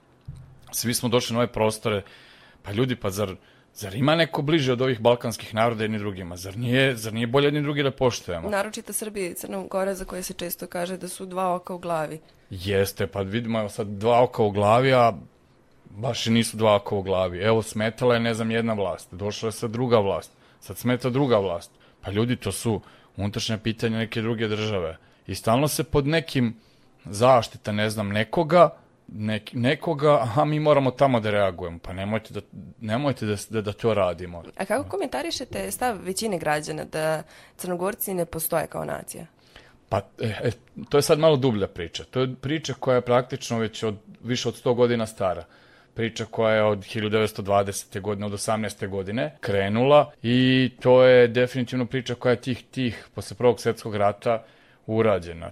svi 0.73 0.93
smo 0.93 1.09
došli 1.09 1.33
na 1.33 1.39
ove 1.39 1.47
prostore, 1.47 2.01
pa 2.61 2.71
ljudi, 2.71 2.95
pa 2.95 3.09
zar, 3.09 3.35
zar 3.73 3.95
ima 3.95 4.15
neko 4.15 4.41
bliže 4.41 4.73
od 4.73 4.81
ovih 4.81 4.99
balkanskih 4.99 5.53
naroda 5.55 5.83
jedni 5.83 5.99
drugima? 5.99 6.37
Zar 6.37 6.57
nije, 6.57 6.95
zar 6.95 7.13
nije 7.13 7.27
bolje 7.27 7.47
jedni 7.47 7.61
drugi 7.61 7.83
da 7.83 7.91
poštujemo? 7.91 8.49
Naročito 8.49 8.93
Srbije 8.93 9.31
i 9.31 9.33
Crna 9.33 9.63
Gora 9.69 9.95
za 9.95 10.05
koje 10.05 10.23
se 10.23 10.33
često 10.33 10.67
kaže 10.67 10.97
da 10.97 11.07
su 11.07 11.25
dva 11.25 11.55
oka 11.55 11.73
u 11.73 11.77
glavi. 11.77 12.19
Jeste, 12.49 13.07
pa 13.07 13.21
vidimo 13.21 13.59
evo 13.59 13.69
sad 13.69 13.87
dva 13.87 14.23
oka 14.23 14.43
u 14.43 14.51
glavi, 14.51 14.93
a 14.93 15.13
baš 15.89 16.27
i 16.27 16.31
nisu 16.31 16.57
dva 16.57 16.75
oka 16.75 16.95
u 16.95 17.01
glavi. 17.01 17.39
Evo, 17.39 17.61
smetala 17.61 18.13
je, 18.13 18.19
ne 18.19 18.33
znam, 18.33 18.51
jedna 18.51 18.73
vlast. 18.73 19.13
Došla 19.13 19.47
je 19.47 19.51
sad 19.51 19.71
druga 19.71 19.99
vlast. 19.99 20.31
Sad 20.59 20.77
smeta 20.77 21.09
druga 21.09 21.37
vlast. 21.37 21.71
Pa 22.01 22.11
ljudi, 22.11 22.35
to 22.35 22.51
su 22.51 22.81
unutrašnja 23.17 23.57
pitanja 23.57 23.97
neke 23.97 24.21
druge 24.21 24.47
države. 24.47 24.97
I 25.27 25.35
stalno 25.35 25.67
se 25.67 25.83
pod 25.83 26.07
nekim 26.07 26.55
zaštita, 27.05 27.71
ne 27.71 27.89
znam, 27.89 28.09
nekoga, 28.09 28.69
nek, 29.07 29.53
nekoga, 29.53 30.27
a 30.35 30.45
mi 30.45 30.59
moramo 30.59 30.91
tamo 30.91 31.19
da 31.19 31.31
reagujemo. 31.31 31.79
Pa 31.79 31.93
nemojte 31.93 32.33
da, 32.33 32.41
nemojte 32.81 33.25
da, 33.25 33.35
da, 33.49 33.61
da 33.61 33.73
to 33.73 33.93
radimo. 33.93 34.43
A 34.57 34.65
kako 34.65 34.89
komentarišete 34.89 35.71
stav 35.71 35.97
većine 36.01 36.37
građana 36.37 36.83
da 36.83 37.23
Crnogorci 37.57 38.13
ne 38.13 38.25
postoje 38.25 38.67
kao 38.67 38.85
nacija? 38.85 39.25
Pa, 39.89 39.97
e, 40.19 40.27
e, 40.43 40.51
to 40.89 40.97
je 40.97 41.01
sad 41.01 41.19
malo 41.19 41.35
dublja 41.35 41.67
priča. 41.67 42.03
To 42.03 42.19
je 42.19 42.35
priča 42.41 42.73
koja 42.73 42.95
je 42.95 43.01
praktično 43.01 43.59
već 43.59 43.83
od, 43.83 43.95
više 44.23 44.49
od 44.49 44.63
100 44.63 44.73
godina 44.75 45.05
stara. 45.05 45.45
Priča 45.93 46.25
koja 46.25 46.55
je 46.55 46.63
od 46.63 46.79
1920. 46.79 48.01
godine, 48.01 48.25
od 48.25 48.33
18. 48.33 48.87
godine 48.89 49.37
krenula 49.41 50.11
i 50.23 50.71
to 50.81 51.03
je 51.03 51.27
definitivno 51.27 51.85
priča 51.85 52.15
koja 52.15 52.31
je 52.31 52.41
tih, 52.41 52.63
tih, 52.71 53.07
posle 53.15 53.37
prvog 53.37 53.59
svetskog 53.59 53.95
rata 53.95 54.43
urađena. 54.85 55.51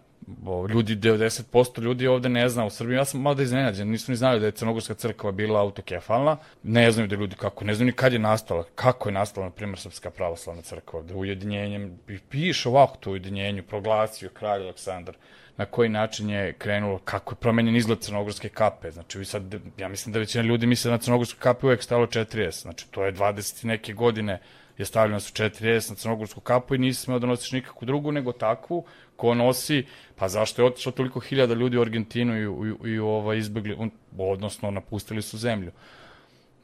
Ljudi, 0.69 0.95
90% 0.95 1.81
ljudi 1.81 2.07
ovde 2.07 2.29
ne 2.29 2.49
zna 2.49 2.65
u 2.65 2.69
Srbiji, 2.69 2.97
ja 2.97 3.05
sam 3.05 3.21
malo 3.21 3.35
da 3.35 3.43
iznenađen, 3.43 3.89
nisu 3.89 4.11
ni 4.11 4.15
znali 4.15 4.39
da 4.39 4.45
je 4.45 4.51
Crnogorska 4.51 4.93
crkva 4.93 5.31
bila 5.31 5.61
autokefalna, 5.61 6.37
ne 6.63 6.91
znaju 6.91 7.07
da 7.07 7.15
ljudi 7.15 7.35
kako, 7.35 7.65
ne 7.65 7.73
znaju 7.73 7.85
ni 7.85 7.91
kad 7.91 8.13
je 8.13 8.19
nastala, 8.19 8.63
kako 8.75 9.09
je 9.09 9.13
nastala, 9.13 9.45
na 9.45 9.51
primjer, 9.51 9.79
Srpska 9.79 10.09
pravoslavna 10.09 10.61
crkva, 10.61 11.01
da 11.01 11.15
ujedinjenjem, 11.15 11.99
piše 12.29 12.69
ovako 12.69 12.97
to 12.97 13.11
ujedinjenju, 13.11 13.63
proglasio 13.63 14.29
kralj 14.29 14.61
Aleksandar, 14.61 15.15
na 15.57 15.65
koji 15.65 15.89
način 15.89 16.29
je 16.29 16.53
krenulo, 16.53 16.99
kako 16.99 17.33
je 17.33 17.35
promenjen 17.35 17.75
izgled 17.75 17.99
crnogorske 17.99 18.49
kape. 18.49 18.91
Znači, 18.91 19.19
vi 19.19 19.25
sad, 19.25 19.55
ja 19.77 19.87
mislim 19.87 20.13
da 20.13 20.19
većina 20.19 20.43
ljudi 20.43 20.67
misle 20.67 20.91
da 20.91 21.11
na 21.11 21.25
kapi 21.39 21.65
uvek 21.65 21.83
stalo 21.83 22.07
4S. 22.07 22.61
Znači, 22.61 22.87
to 22.91 23.05
je 23.05 23.13
20 23.13 23.65
neke 23.65 23.93
godine 23.93 24.39
je 24.77 24.85
stavljeno 24.85 25.19
su 25.19 25.33
4S 25.33 25.89
na 25.89 25.95
crnogorsku 25.95 26.41
kapu 26.41 26.75
i 26.75 26.77
nisi 26.77 27.01
smeo 27.01 27.19
da 27.19 27.27
nosiš 27.27 27.51
nikakvu 27.51 27.85
drugu 27.85 28.11
nego 28.11 28.31
takvu 28.31 28.85
ko 29.15 29.33
nosi, 29.33 29.85
pa 30.15 30.27
zašto 30.27 30.61
je 30.61 30.65
otišlo 30.65 30.91
toliko 30.91 31.19
hiljada 31.19 31.53
ljudi 31.53 31.77
u 31.77 31.81
Argentinu 31.81 32.35
i, 32.35 32.69
i, 32.69 32.93
i 32.93 32.99
ovaj, 32.99 33.37
izbegli, 33.37 33.77
odnosno 34.17 34.71
napustili 34.71 35.21
su 35.21 35.37
zemlju. 35.37 35.71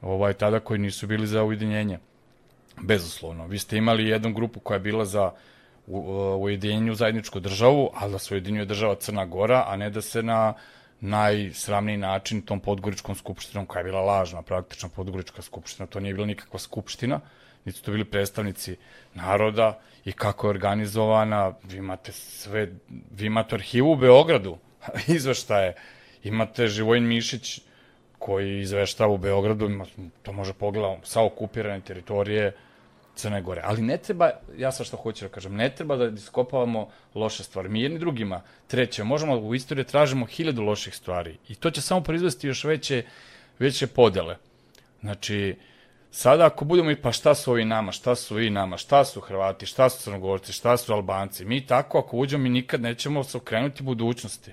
Ovaj, 0.02 0.34
tada 0.34 0.60
koji 0.60 0.80
nisu 0.80 1.08
bili 1.08 1.28
za 1.28 1.44
ujedinjenje. 1.44 2.00
Bezuslovno. 2.82 3.48
Vi 3.48 3.60
ste 3.60 3.78
imali 3.78 4.10
jednu 4.10 4.34
grupu 4.34 4.60
koja 4.60 4.76
je 4.76 4.80
bila 4.80 5.06
za 5.06 5.32
ujedinjenju 6.38 6.96
zajedničku 6.96 7.40
državu, 7.40 7.90
ali 7.94 8.12
da 8.12 8.20
se 8.20 8.34
ujedinjuje 8.34 8.66
država 8.66 8.96
Crna 8.96 9.26
Gora, 9.26 9.64
a 9.68 9.78
ne 9.78 9.90
da 9.90 10.02
se 10.02 10.24
na 10.24 10.54
najsramniji 11.00 11.98
način 11.98 12.42
tom 12.42 12.60
podgoričkom 12.60 13.16
skupštinom, 13.16 13.66
koja 13.66 13.80
je 13.80 13.84
bila 13.84 14.02
lažna, 14.02 14.42
praktična 14.42 14.90
podgorička 14.90 15.42
skupština, 15.42 15.88
to 15.88 16.00
nije 16.00 16.14
bila 16.14 16.28
nikakva 16.28 16.60
skupština, 16.60 17.20
niti 17.68 17.78
su 17.78 17.84
to 17.84 17.92
bili 17.92 18.06
predstavnici 18.06 18.76
naroda 19.14 19.80
i 20.06 20.12
kako 20.12 20.48
je 20.48 20.50
organizovana, 20.50 21.54
vi 21.64 21.78
imate 21.78 22.12
sve, 22.12 22.72
vi 23.12 23.26
imate 23.26 23.56
arhivu 23.56 23.92
u 23.92 23.96
Beogradu, 23.96 24.58
izveštaje, 25.18 25.74
imate 26.24 26.68
Živojin 26.68 27.08
Mišić 27.08 27.62
koji 28.20 28.62
izveštava 28.62 29.14
u 29.14 29.18
Beogradu, 29.18 29.70
to 30.24 30.34
može 30.34 30.54
pogledati 30.54 31.10
sa 31.10 31.24
okupirane 31.24 31.82
teritorije 31.82 32.56
Crne 33.16 33.42
Gore. 33.42 33.62
Ali 33.66 33.82
ne 33.82 33.98
treba, 33.98 34.32
ja 34.58 34.72
sa 34.72 34.84
što 34.84 34.98
hoću 34.98 35.26
da 35.26 35.30
kažem, 35.30 35.56
ne 35.56 35.70
treba 35.76 35.96
da 35.96 36.10
diskopavamo 36.10 36.88
loše 37.16 37.44
stvari. 37.44 37.70
Mi 37.70 37.82
jedni 37.82 38.00
drugima, 38.00 38.42
treće, 38.68 39.04
možemo 39.04 39.38
u 39.38 39.56
istoriji 39.56 39.86
tražimo 39.86 40.26
hiljadu 40.26 40.62
loših 40.62 40.96
stvari 40.96 41.38
i 41.50 41.56
to 41.56 41.72
će 41.72 41.82
samo 41.82 42.02
proizvesti 42.02 42.48
još 42.48 42.64
veće, 42.64 43.04
veće 43.60 43.88
podele. 43.88 44.38
Znači, 45.02 45.56
Sada 46.18 46.46
ako 46.46 46.66
budemo 46.66 46.92
i 46.92 46.96
pa 46.96 47.12
šta 47.12 47.36
su 47.36 47.52
ovi 47.52 47.66
nama, 47.66 47.92
šta 47.92 48.16
su 48.16 48.40
i 48.40 48.50
nama, 48.50 48.78
šta 48.78 49.06
su 49.06 49.22
Hrvati, 49.22 49.66
šta 49.66 49.90
su 49.90 50.04
Crnogorci, 50.04 50.54
šta 50.54 50.78
su 50.78 50.94
Albanci, 50.94 51.46
mi 51.46 51.66
tako 51.66 52.00
ako 52.00 52.18
uđemo 52.18 52.44
mi 52.44 52.50
nikad 52.50 52.82
nećemo 52.82 53.24
se 53.24 53.38
okrenuti 53.38 53.84
budućnosti. 53.84 54.52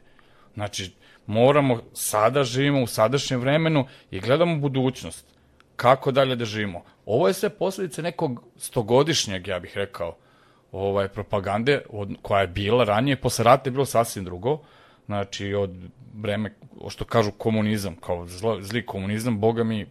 Znači, 0.55 0.93
moramo, 1.27 1.81
sada 1.93 2.45
živimo 2.45 2.83
u 2.83 2.87
sadašnjem 2.87 3.41
vremenu 3.41 3.87
i 4.11 4.21
gledamo 4.21 4.57
budućnost. 4.57 5.27
Kako 5.77 6.13
dalje 6.13 6.37
da 6.37 6.45
živimo? 6.45 6.85
Ovo 7.07 7.29
je 7.29 7.35
sve 7.35 7.51
posledice 7.51 8.03
nekog 8.03 8.43
stogodišnjeg, 8.57 9.49
ja 9.49 9.61
bih 9.61 9.73
rekao, 9.75 10.17
ovaj, 10.73 11.09
propagande 11.09 11.83
od, 11.91 12.15
koja 12.23 12.41
je 12.41 12.47
bila 12.47 12.85
ranije, 12.85 13.17
posle 13.17 13.45
rata 13.45 13.69
je 13.69 13.73
bilo 13.73 13.85
sasvim 13.85 14.25
drugo, 14.25 14.59
znači 15.07 15.55
od 15.55 15.71
vreme, 16.15 16.55
što 16.89 17.05
kažu 17.05 17.31
komunizam, 17.31 17.97
kao 17.97 18.27
zlo, 18.27 18.59
zli 18.61 18.87
komunizam, 18.87 19.41
boga 19.41 19.65
mi, 19.65 19.87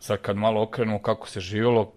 sad 0.00 0.20
kad 0.20 0.36
malo 0.36 0.62
okrenemo 0.62 1.02
kako 1.02 1.28
se 1.28 1.40
živjelo, 1.40 1.92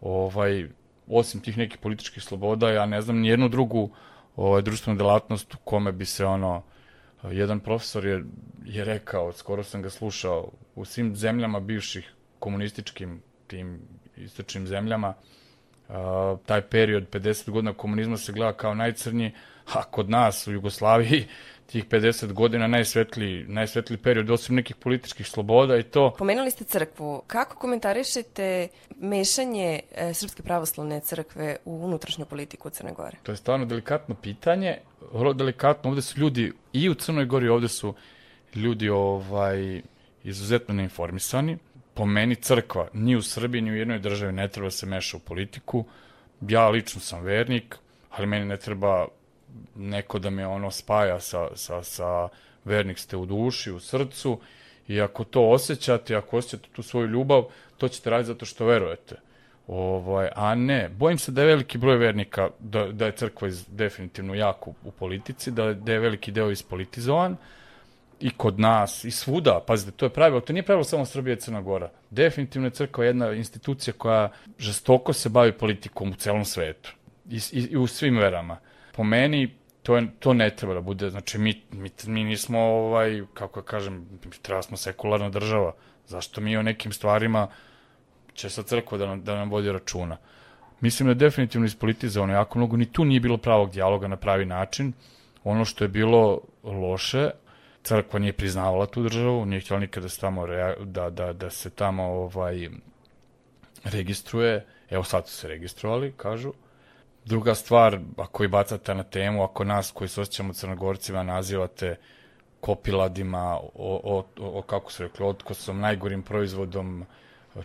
ovaj, 0.00 0.68
osim 1.06 1.40
tih 1.40 1.58
nekih 1.58 1.78
političkih 1.78 2.22
sloboda, 2.22 2.70
ja 2.70 2.86
ne 2.86 3.00
znam 3.00 3.18
ni 3.18 3.28
jednu 3.28 3.48
drugu 3.48 3.90
ovaj, 4.36 4.62
društvenu 4.62 4.98
delatnost 4.98 5.54
u 5.54 5.58
kome 5.64 5.92
bi 5.92 6.04
se 6.04 6.24
ono, 6.24 6.62
jedan 7.22 7.60
profesor 7.60 8.06
je, 8.06 8.24
je 8.64 8.84
rekao, 8.84 9.32
skoro 9.32 9.62
sam 9.62 9.82
ga 9.82 9.90
slušao, 9.90 10.50
u 10.74 10.84
svim 10.84 11.16
zemljama 11.16 11.60
bivših 11.60 12.14
komunističkim 12.38 13.22
tim 13.46 13.80
istočnim 14.16 14.66
zemljama, 14.66 15.08
uh, 15.08 15.39
taj 16.46 16.60
period 16.60 17.10
50 17.10 17.50
godina 17.50 17.72
komunizma 17.72 18.16
se 18.16 18.32
gleda 18.32 18.52
kao 18.52 18.74
najcrnji, 18.74 19.32
a 19.74 19.82
kod 19.82 20.10
nas 20.10 20.46
u 20.46 20.52
Jugoslaviji 20.52 21.26
tih 21.72 21.88
50 21.88 22.32
godina 22.32 22.66
najsvetliji, 22.66 23.44
najsvetliji 23.48 23.98
period, 23.98 24.30
osim 24.30 24.56
nekih 24.56 24.76
političkih 24.76 25.26
sloboda 25.26 25.76
i 25.76 25.82
to. 25.82 26.14
Pomenuli 26.18 26.50
ste 26.50 26.64
crkvu. 26.64 27.22
Kako 27.26 27.56
komentarišete 27.56 28.68
mešanje 29.00 29.80
e, 29.94 30.14
Srpske 30.14 30.42
pravoslavne 30.42 31.00
crkve 31.00 31.56
u 31.64 31.84
unutrašnju 31.84 32.24
politiku 32.24 32.70
Crne 32.70 32.92
Gore? 32.92 33.16
To 33.22 33.32
je 33.32 33.36
stvarno 33.36 33.66
delikatno 33.66 34.14
pitanje. 34.14 34.78
Vrlo 35.12 35.32
delikatno, 35.32 35.90
ovde 35.90 36.02
su 36.02 36.20
ljudi 36.20 36.52
i 36.72 36.88
u 36.88 36.94
Crnoj 36.94 37.24
Gori, 37.24 37.48
ovde 37.48 37.68
su 37.68 37.94
ljudi 38.54 38.88
ovaj, 38.88 39.82
izuzetno 40.24 40.74
neinformisani. 40.74 41.58
Po 41.94 42.06
meni 42.06 42.34
crkva 42.34 42.88
ni 42.92 43.16
u 43.16 43.22
Srbiji, 43.22 43.62
ni 43.62 43.70
u 43.70 43.76
jednoj 43.76 43.98
državi 43.98 44.32
ne 44.32 44.48
treba 44.48 44.70
se 44.70 44.86
meša 44.86 45.16
u 45.16 45.20
politiku. 45.20 45.84
Ja 46.40 46.68
lično 46.68 47.00
sam 47.00 47.22
vernik, 47.22 47.76
ali 48.10 48.26
meni 48.26 48.44
ne 48.44 48.56
treba 48.56 49.06
neko 49.76 50.18
da 50.18 50.30
me 50.30 50.46
ono 50.46 50.70
spaja 50.70 51.20
sa, 51.20 51.48
sa, 51.54 51.82
sa 51.82 52.28
vernik 52.64 52.98
ste 52.98 53.16
u 53.16 53.26
duši, 53.26 53.72
u 53.72 53.80
srcu 53.80 54.40
i 54.88 55.00
ako 55.00 55.24
to 55.24 55.48
osjećate, 55.48 56.16
ako 56.16 56.36
osjećate 56.36 56.68
tu 56.72 56.82
svoju 56.82 57.06
ljubav, 57.06 57.44
to 57.78 57.88
ćete 57.88 58.10
raditi 58.10 58.26
zato 58.26 58.46
što 58.46 58.66
verujete. 58.66 59.16
Ovaj, 59.66 60.28
a 60.36 60.54
ne, 60.54 60.88
bojim 60.88 61.18
se 61.18 61.32
da 61.32 61.40
je 61.40 61.46
veliki 61.46 61.78
broj 61.78 61.96
vernika, 61.96 62.50
da, 62.58 62.86
da 62.92 63.06
je 63.06 63.12
crkva 63.12 63.48
iz, 63.48 63.66
definitivno 63.68 64.34
jako 64.34 64.72
u 64.84 64.90
politici, 64.90 65.50
da, 65.50 65.74
da 65.74 65.92
je 65.92 65.98
veliki 65.98 66.32
deo 66.32 66.50
ispolitizovan 66.50 67.36
i 68.20 68.30
kod 68.30 68.60
nas, 68.60 69.04
i 69.04 69.10
svuda, 69.10 69.60
pazite, 69.66 69.90
to 69.90 70.06
je 70.06 70.10
pravilo, 70.10 70.40
to 70.40 70.52
nije 70.52 70.62
pravilo 70.62 70.84
samo 70.84 71.04
Srbije 71.04 71.34
i 71.34 71.40
Crna 71.40 71.60
Gora. 71.60 71.90
Definitivno 72.10 72.66
je 72.66 72.70
crkva 72.70 73.04
jedna 73.04 73.32
institucija 73.32 73.94
koja 73.98 74.32
žestoko 74.58 75.12
se 75.12 75.28
bavi 75.28 75.52
politikom 75.52 76.10
u 76.10 76.14
celom 76.14 76.44
svetu 76.44 76.92
i, 77.30 77.40
i, 77.52 77.60
i 77.70 77.76
u 77.76 77.86
svim 77.86 78.18
verama 78.18 78.58
po 78.92 79.04
meni 79.04 79.54
to, 79.82 79.96
je, 79.96 80.06
to 80.18 80.34
ne 80.34 80.50
treba 80.50 80.74
da 80.74 80.80
bude, 80.80 81.10
znači 81.10 81.38
mi, 81.38 81.62
mi, 81.70 81.90
mi 82.06 82.24
nismo, 82.24 82.58
ovaj, 82.58 83.22
kako 83.34 83.60
ja 83.60 83.64
kažem, 83.64 84.08
treba 84.42 84.62
smo 84.62 84.76
sekularna 84.76 85.30
država, 85.30 85.72
zašto 86.06 86.40
mi 86.40 86.56
o 86.56 86.62
nekim 86.62 86.92
stvarima 86.92 87.48
će 88.34 88.50
sa 88.50 88.62
crkva 88.62 88.98
da 88.98 89.06
nam, 89.06 89.24
da 89.24 89.34
nam 89.34 89.50
vodi 89.50 89.72
računa. 89.72 90.16
Mislim 90.80 91.06
da 91.06 91.10
je 91.10 91.14
definitivno 91.14 91.66
ispolitizovano 91.66 92.32
jako 92.32 92.58
mnogo, 92.58 92.76
ni 92.76 92.92
tu 92.92 93.04
nije 93.04 93.20
bilo 93.20 93.36
pravog 93.36 93.70
dijaloga 93.70 94.08
na 94.08 94.16
pravi 94.16 94.44
način. 94.46 94.92
Ono 95.44 95.64
što 95.64 95.84
je 95.84 95.88
bilo 95.88 96.40
loše, 96.62 97.30
crkva 97.82 98.18
nije 98.18 98.32
priznavala 98.32 98.86
tu 98.86 99.02
državu, 99.02 99.46
nije 99.46 99.60
htjela 99.60 99.80
nikada 99.80 100.06
da 100.06 100.20
tamo, 100.20 100.46
da, 100.84 101.10
da, 101.10 101.32
da 101.32 101.50
se 101.50 101.70
tamo 101.70 102.02
ovaj, 102.02 102.68
registruje. 103.84 104.66
Evo 104.90 105.04
sad 105.04 105.28
su 105.28 105.36
se 105.36 105.48
registrovali, 105.48 106.12
kažu. 106.16 106.52
Druga 107.24 107.54
stvar, 107.54 107.98
ako 108.16 108.44
i 108.44 108.48
bacate 108.48 108.94
na 108.94 109.02
temu, 109.02 109.42
ako 109.42 109.64
nas 109.64 109.90
koji 109.90 110.08
se 110.08 110.20
osjećamo 110.20 110.52
crnogorcima 110.52 111.22
nazivate 111.22 111.96
kopiladima, 112.60 113.58
o, 113.74 114.00
o, 114.04 114.24
o 114.58 114.62
kako 114.62 114.92
se 114.92 115.02
rekli, 115.02 115.26
otkosom, 115.26 115.80
najgorim 115.80 116.22
proizvodom, 116.22 117.04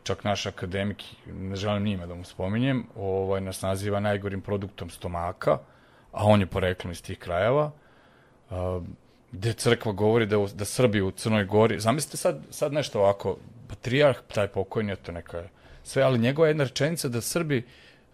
čak 0.04 0.24
naš 0.24 0.46
akademik, 0.46 1.04
ne 1.26 1.56
želim 1.56 1.84
nime 1.84 2.08
da 2.08 2.16
mu 2.16 2.24
spominjem, 2.24 2.86
ovaj, 2.96 3.42
nas 3.42 3.62
naziva 3.62 4.00
najgorim 4.00 4.42
produktom 4.42 4.90
stomaka, 4.90 5.58
a 6.12 6.26
on 6.26 6.40
je 6.40 6.48
poreklom 6.48 6.92
iz 6.92 7.04
tih 7.04 7.20
krajeva, 7.20 7.72
gde 9.36 9.54
crkva 9.54 9.92
govori 9.92 10.26
da, 10.26 10.38
da 10.54 10.66
Srbi 10.66 11.02
u 11.02 11.12
Crnoj 11.12 11.46
Gori, 11.46 11.80
zamislite 11.80 12.18
sad, 12.18 12.42
sad 12.50 12.74
nešto 12.74 13.00
ovako, 13.00 13.38
patrijarh, 13.68 14.18
taj 14.34 14.48
pokojni, 14.48 14.96
to 14.96 15.12
neka 15.12 15.44
sve, 15.84 16.04
ali 16.04 16.20
njegova 16.20 16.48
jedna 16.48 16.64
rečenica 16.64 17.08
da 17.08 17.22
Srbi 17.22 17.64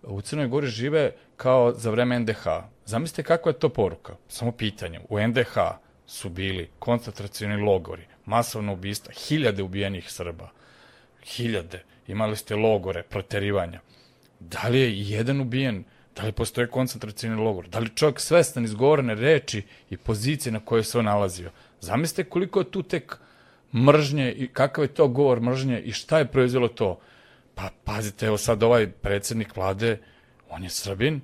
u 0.04 0.22
Crnoj 0.22 0.48
Gori 0.48 0.68
žive 0.68 1.12
kao 1.38 1.74
za 1.74 1.92
vreme 1.92 2.20
NDH. 2.20 2.48
Zamislite 2.86 3.24
kakva 3.24 3.52
je 3.52 3.60
to 3.60 3.70
poruka? 3.70 4.16
Samo 4.28 4.52
pitanje. 4.52 5.00
U 5.10 5.20
NDH 5.20 5.58
su 6.08 6.30
bili 6.30 6.70
koncentracijoni 6.80 7.64
logori, 7.64 8.04
masovno 8.26 8.74
ubistva, 8.74 9.14
hiljade 9.14 9.64
ubijenih 9.64 10.12
Srba. 10.12 10.50
Hiljade. 11.24 11.84
Imali 12.08 12.36
ste 12.36 12.56
logore, 12.56 13.04
proterivanja. 13.04 13.80
Da 14.40 14.68
li 14.68 14.80
je 14.80 15.02
jedan 15.10 15.42
ubijen? 15.42 15.84
Da 16.15 16.24
li 16.24 16.32
postoje 16.32 16.67
koncentracijni 16.67 17.36
logor? 17.36 17.67
Da 17.67 17.80
li 17.80 17.95
čovjek 17.95 18.19
svestan 18.19 18.65
izgovorene 18.65 19.15
reči 19.15 19.63
i 19.89 19.97
pozicije 19.97 20.52
na 20.52 20.60
kojoj 20.60 20.84
se 20.84 21.00
on 21.00 21.06
nalazio? 21.06 21.52
Zamislite 21.80 22.30
koliko 22.30 22.60
je 22.60 22.71
tu 22.71 22.84
tek 22.84 23.17
mržnje 23.74 24.32
i 24.32 24.47
kakav 24.47 24.84
je 24.84 24.93
to 24.93 25.08
govor 25.08 25.41
mržnje 25.41 25.82
i 25.82 25.91
šta 25.91 26.19
je 26.19 26.32
proizvelo 26.32 26.67
to? 26.67 27.00
Pa 27.56 27.69
pazite, 27.84 28.26
evo 28.26 28.38
sad 28.38 28.63
ovaj 28.63 28.91
predsednik 28.91 29.56
vlade, 29.56 30.00
on 30.50 30.63
je 30.63 30.69
Srbin, 30.69 31.21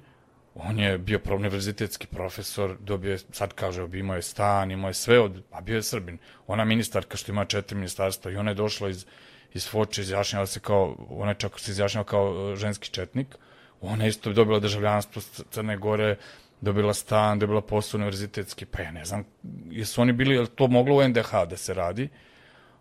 on 0.56 0.80
je 0.80 0.97
bio 0.97 1.19
univerzitetski 1.36 2.08
profesor, 2.08 2.78
dobio 2.80 3.12
je, 3.12 3.17
sad 3.32 3.54
kaže, 3.54 3.88
imao 3.93 4.15
je 4.15 4.21
stan, 4.21 4.71
imao 4.71 4.89
je 4.89 4.93
sve 4.93 5.19
od, 5.19 5.43
a 5.52 5.62
bio 5.62 5.76
je 5.76 5.84
Srbin. 5.84 6.17
Ona 6.47 6.65
ministarka 6.65 7.17
što 7.17 7.32
ima 7.32 7.45
četiri 7.45 7.76
ministarstva 7.76 8.32
i 8.32 8.36
ona 8.36 8.52
je 8.52 8.56
došla 8.56 8.89
iz, 8.89 9.06
iz 9.54 9.69
Foče, 9.69 10.02
izjašnjava 10.02 10.45
se 10.45 10.60
kao, 10.60 10.95
ona 11.10 11.32
je 11.32 11.36
čak 11.36 11.60
se 11.60 11.71
izjašnjava 11.71 12.06
kao 12.06 12.54
e, 12.54 12.56
ženski 12.56 12.89
četnik, 12.89 13.36
ona 13.82 14.08
isto 14.08 14.34
dobila 14.34 14.60
državljanstvo 14.60 15.22
Crne 15.52 15.78
Gore, 15.78 16.16
dobila 16.62 16.94
stan, 16.94 17.40
dobila 17.40 17.62
posao 17.62 17.98
univerzitetski, 17.98 18.66
pa 18.66 18.82
ja 18.82 18.92
ne 18.92 19.06
znam, 19.06 19.24
jesu 19.70 20.02
oni 20.02 20.13
bili, 20.13 20.36
je 20.36 20.46
to 20.46 20.68
moglo 20.68 20.96
u 20.96 21.08
NDH 21.08 21.32
da 21.50 21.58
se 21.58 21.74
radi? 21.74 22.10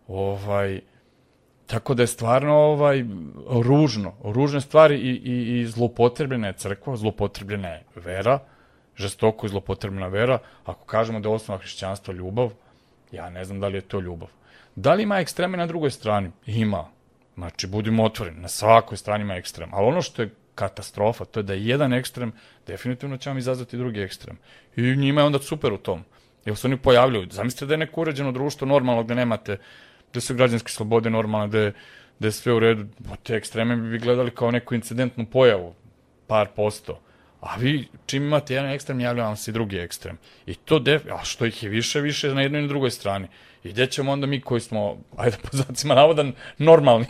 Ovaj, 0.08 0.80
tako 1.66 1.94
da 1.94 2.02
je 2.02 2.06
stvarno 2.06 2.54
ovaj, 2.54 3.04
ružno, 3.48 4.14
ružne 4.24 4.60
stvari 4.60 4.96
i, 4.96 5.10
i, 5.10 5.60
i 5.60 5.66
zlopotrebljena 5.66 6.46
je 6.46 6.52
crkva, 6.52 6.96
zlopotrebljena 6.96 7.68
je 7.68 7.84
vera, 7.94 8.38
žestoko 8.96 9.46
i 9.46 9.48
zlopotrebna 9.48 10.06
vera. 10.06 10.38
Ako 10.64 10.84
kažemo 10.84 11.20
da 11.20 11.28
je 11.28 11.34
osnova 11.34 11.58
hrišćanstva 11.58 12.14
ljubav, 12.14 12.50
ja 13.12 13.30
ne 13.30 13.44
znam 13.44 13.60
da 13.60 13.68
li 13.68 13.78
je 13.78 13.80
to 13.80 14.00
ljubav. 14.00 14.28
Da 14.76 14.94
li 14.94 15.02
ima 15.02 15.18
ekstreme 15.18 15.58
na 15.58 15.66
drugoj 15.66 15.90
strani? 15.90 16.30
Ima. 16.46 16.84
Znači, 17.34 17.66
budimo 17.66 18.04
otvoreni, 18.04 18.40
na 18.40 18.48
svakoj 18.48 18.96
strani 18.96 19.22
ima 19.22 19.34
ekstrem. 19.34 19.70
Ali 19.72 19.86
ono 19.86 20.02
što 20.02 20.22
je 20.22 20.30
katastrofa, 20.56 21.24
to 21.24 21.40
je 21.40 21.44
da 21.44 21.52
je 21.52 21.66
jedan 21.66 21.92
ekstrem, 21.92 22.32
definitivno 22.66 23.16
će 23.16 23.30
vam 23.30 23.38
izazvati 23.38 23.76
drugi 23.76 24.00
ekstrem. 24.00 24.38
I 24.76 24.96
njima 24.96 25.20
je 25.20 25.26
onda 25.26 25.38
super 25.38 25.72
u 25.72 25.78
tom. 25.78 26.04
Jer 26.44 26.56
se 26.56 26.66
oni 26.66 26.76
pojavljuju. 26.76 27.28
Zamislite 27.30 27.66
da 27.66 27.74
je 27.74 27.78
neko 27.78 28.00
uređeno 28.00 28.32
društvo 28.32 28.66
normalno 28.66 29.04
gde 29.04 29.14
nemate, 29.14 29.58
gde 30.10 30.20
su 30.20 30.34
građanske 30.34 30.72
slobode 30.72 31.10
normalne, 31.10 31.48
gde, 31.48 31.72
gde 32.18 32.28
je 32.28 32.32
sve 32.32 32.52
u 32.52 32.60
redu. 32.60 32.86
Te 33.22 33.36
ekstreme 33.36 33.76
bi 33.76 33.98
gledali 33.98 34.30
kao 34.30 34.50
neku 34.50 34.74
incidentnu 34.74 35.26
pojavu, 35.26 35.74
par 36.26 36.48
posto. 36.56 37.00
A 37.46 37.56
vi, 37.58 37.88
čim 38.06 38.22
imate 38.22 38.54
jedan 38.54 38.70
ekstrem, 38.70 39.00
javlja 39.00 39.24
vam 39.24 39.36
se 39.36 39.52
drugi 39.52 39.76
ekstrem. 39.76 40.18
I 40.46 40.54
to, 40.54 40.78
def, 40.78 41.02
a 41.12 41.24
što 41.24 41.46
ih 41.46 41.62
je 41.62 41.68
više, 41.68 42.00
više 42.00 42.34
na 42.34 42.42
jednoj 42.42 42.60
i 42.60 42.62
na 42.62 42.68
drugoj 42.68 42.90
strani. 42.90 43.28
I 43.64 43.68
gde 43.68 43.86
ćemo 43.86 44.12
onda 44.12 44.26
mi 44.26 44.40
koji 44.40 44.60
smo, 44.60 44.96
ajde 45.16 45.36
po 45.42 45.48
zacima 45.52 45.94
navodan, 45.94 46.32
normalni, 46.58 47.06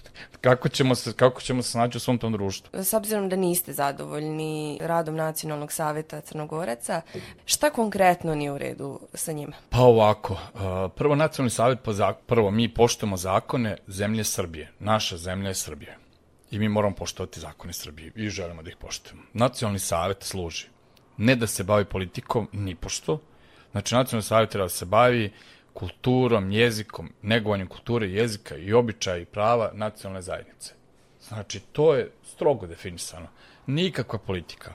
kako, 0.40 0.68
ćemo 0.68 0.94
se, 0.94 1.12
kako 1.12 1.40
ćemo 1.40 1.62
se 1.62 1.70
snaći 1.70 1.96
u 1.96 2.00
svom 2.00 2.18
tom 2.18 2.32
društvu? 2.32 2.82
S 2.82 2.94
obzirom 2.94 3.28
da 3.28 3.36
niste 3.36 3.72
zadovoljni 3.72 4.78
radom 4.80 5.16
Nacionalnog 5.16 5.72
saveta 5.72 6.20
Crnogoraca, 6.20 7.00
šta 7.44 7.70
konkretno 7.70 8.34
nije 8.34 8.52
u 8.52 8.58
redu 8.58 9.00
sa 9.14 9.32
njima? 9.32 9.56
Pa 9.70 9.78
ovako, 9.78 10.38
prvo 10.96 11.14
Nacionalni 11.14 11.50
savet, 11.50 11.78
zak 11.86 12.16
prvo 12.26 12.50
mi 12.50 12.74
poštujemo 12.74 13.16
zakone 13.16 13.76
zemlje 13.86 14.24
Srbije. 14.24 14.72
Naša 14.78 15.16
zemlja 15.16 15.48
je 15.48 15.54
Srbije. 15.54 15.98
I 16.50 16.58
mi 16.58 16.68
moramo 16.68 16.94
poštovati 16.94 17.40
zakone 17.40 17.72
Srbije 17.72 18.12
i 18.14 18.28
želimo 18.28 18.62
da 18.62 18.70
ih 18.70 18.76
poštujemo. 18.76 19.22
Nacionalni 19.32 19.78
savet 19.78 20.22
služi 20.22 20.66
ne 21.16 21.36
da 21.36 21.46
se 21.46 21.64
bavi 21.64 21.84
politikom, 21.84 22.48
ni 22.52 22.74
pošto. 22.74 23.20
Znači, 23.70 23.94
Nacionalni 23.94 24.22
savet 24.22 24.50
treba 24.50 24.64
da 24.64 24.68
se 24.68 24.84
bavi 24.84 25.32
kulturom, 25.72 26.50
jezikom, 26.52 27.12
negovanjem 27.22 27.66
kulture, 27.66 28.08
jezika 28.08 28.56
i 28.56 28.72
običaja 28.72 29.16
i 29.16 29.24
prava 29.24 29.70
nacionalne 29.74 30.22
zajednice. 30.22 30.72
Znači, 31.28 31.60
to 31.60 31.94
je 31.94 32.10
strogo 32.24 32.66
definisano. 32.66 33.26
Nikakva 33.66 34.18
politika. 34.18 34.74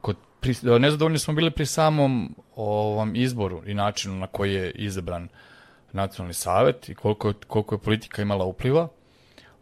Kod, 0.00 0.16
pri, 0.40 0.54
nezadovoljni 0.78 1.18
smo 1.18 1.34
bili 1.34 1.50
pri 1.50 1.66
samom 1.66 2.34
ovom 2.56 3.16
izboru 3.16 3.62
i 3.66 3.74
načinu 3.74 4.14
na 4.16 4.26
koji 4.26 4.54
je 4.54 4.70
izabran 4.70 5.28
nacionalni 5.92 6.34
savet 6.34 6.88
i 6.88 6.94
koliko, 6.94 7.32
koliko 7.46 7.74
je 7.74 7.78
politika 7.78 8.22
imala 8.22 8.44
upliva. 8.44 8.88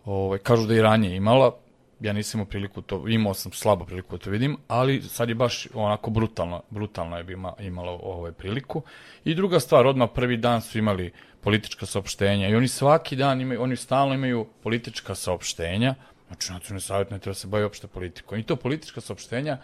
Ovaj, 0.04 0.38
kažu 0.38 0.66
da 0.66 0.74
i 0.74 0.82
ranije 0.82 1.16
imala, 1.16 1.56
ja 2.00 2.12
nisam 2.12 2.38
imao 2.38 2.48
priliku 2.48 2.82
to, 2.82 3.08
imao 3.08 3.34
sam 3.34 3.52
slabo 3.52 3.84
priliku 3.84 4.16
da 4.16 4.24
to 4.24 4.30
vidim, 4.30 4.56
ali 4.68 5.02
sad 5.02 5.28
je 5.28 5.34
baš 5.34 5.68
onako 5.74 6.10
brutalno, 6.10 6.62
brutalno 6.70 7.18
je 7.18 7.26
ima, 7.32 7.52
imalo 7.60 8.00
ovaj 8.02 8.32
priliku. 8.32 8.82
I 9.24 9.34
druga 9.34 9.60
stvar, 9.60 9.86
odmah 9.86 10.08
prvi 10.14 10.36
dan 10.36 10.62
su 10.62 10.78
imali 10.78 11.12
politička 11.40 11.86
saopštenja 11.86 12.48
i 12.48 12.54
oni 12.54 12.68
svaki 12.68 13.16
dan 13.16 13.40
imaju, 13.40 13.62
oni 13.62 13.76
stalno 13.76 14.14
imaju 14.14 14.46
politička 14.62 15.14
saopštenja, 15.14 15.94
znači 16.26 16.52
nacionalni 16.52 16.80
savjet 16.80 17.10
ne 17.10 17.18
treba 17.18 17.34
se 17.34 17.46
bavi 17.46 17.64
opšte 17.64 17.86
politikom. 17.86 18.38
I 18.38 18.42
to 18.42 18.56
politička 18.56 19.00
saopštenja 19.00 19.58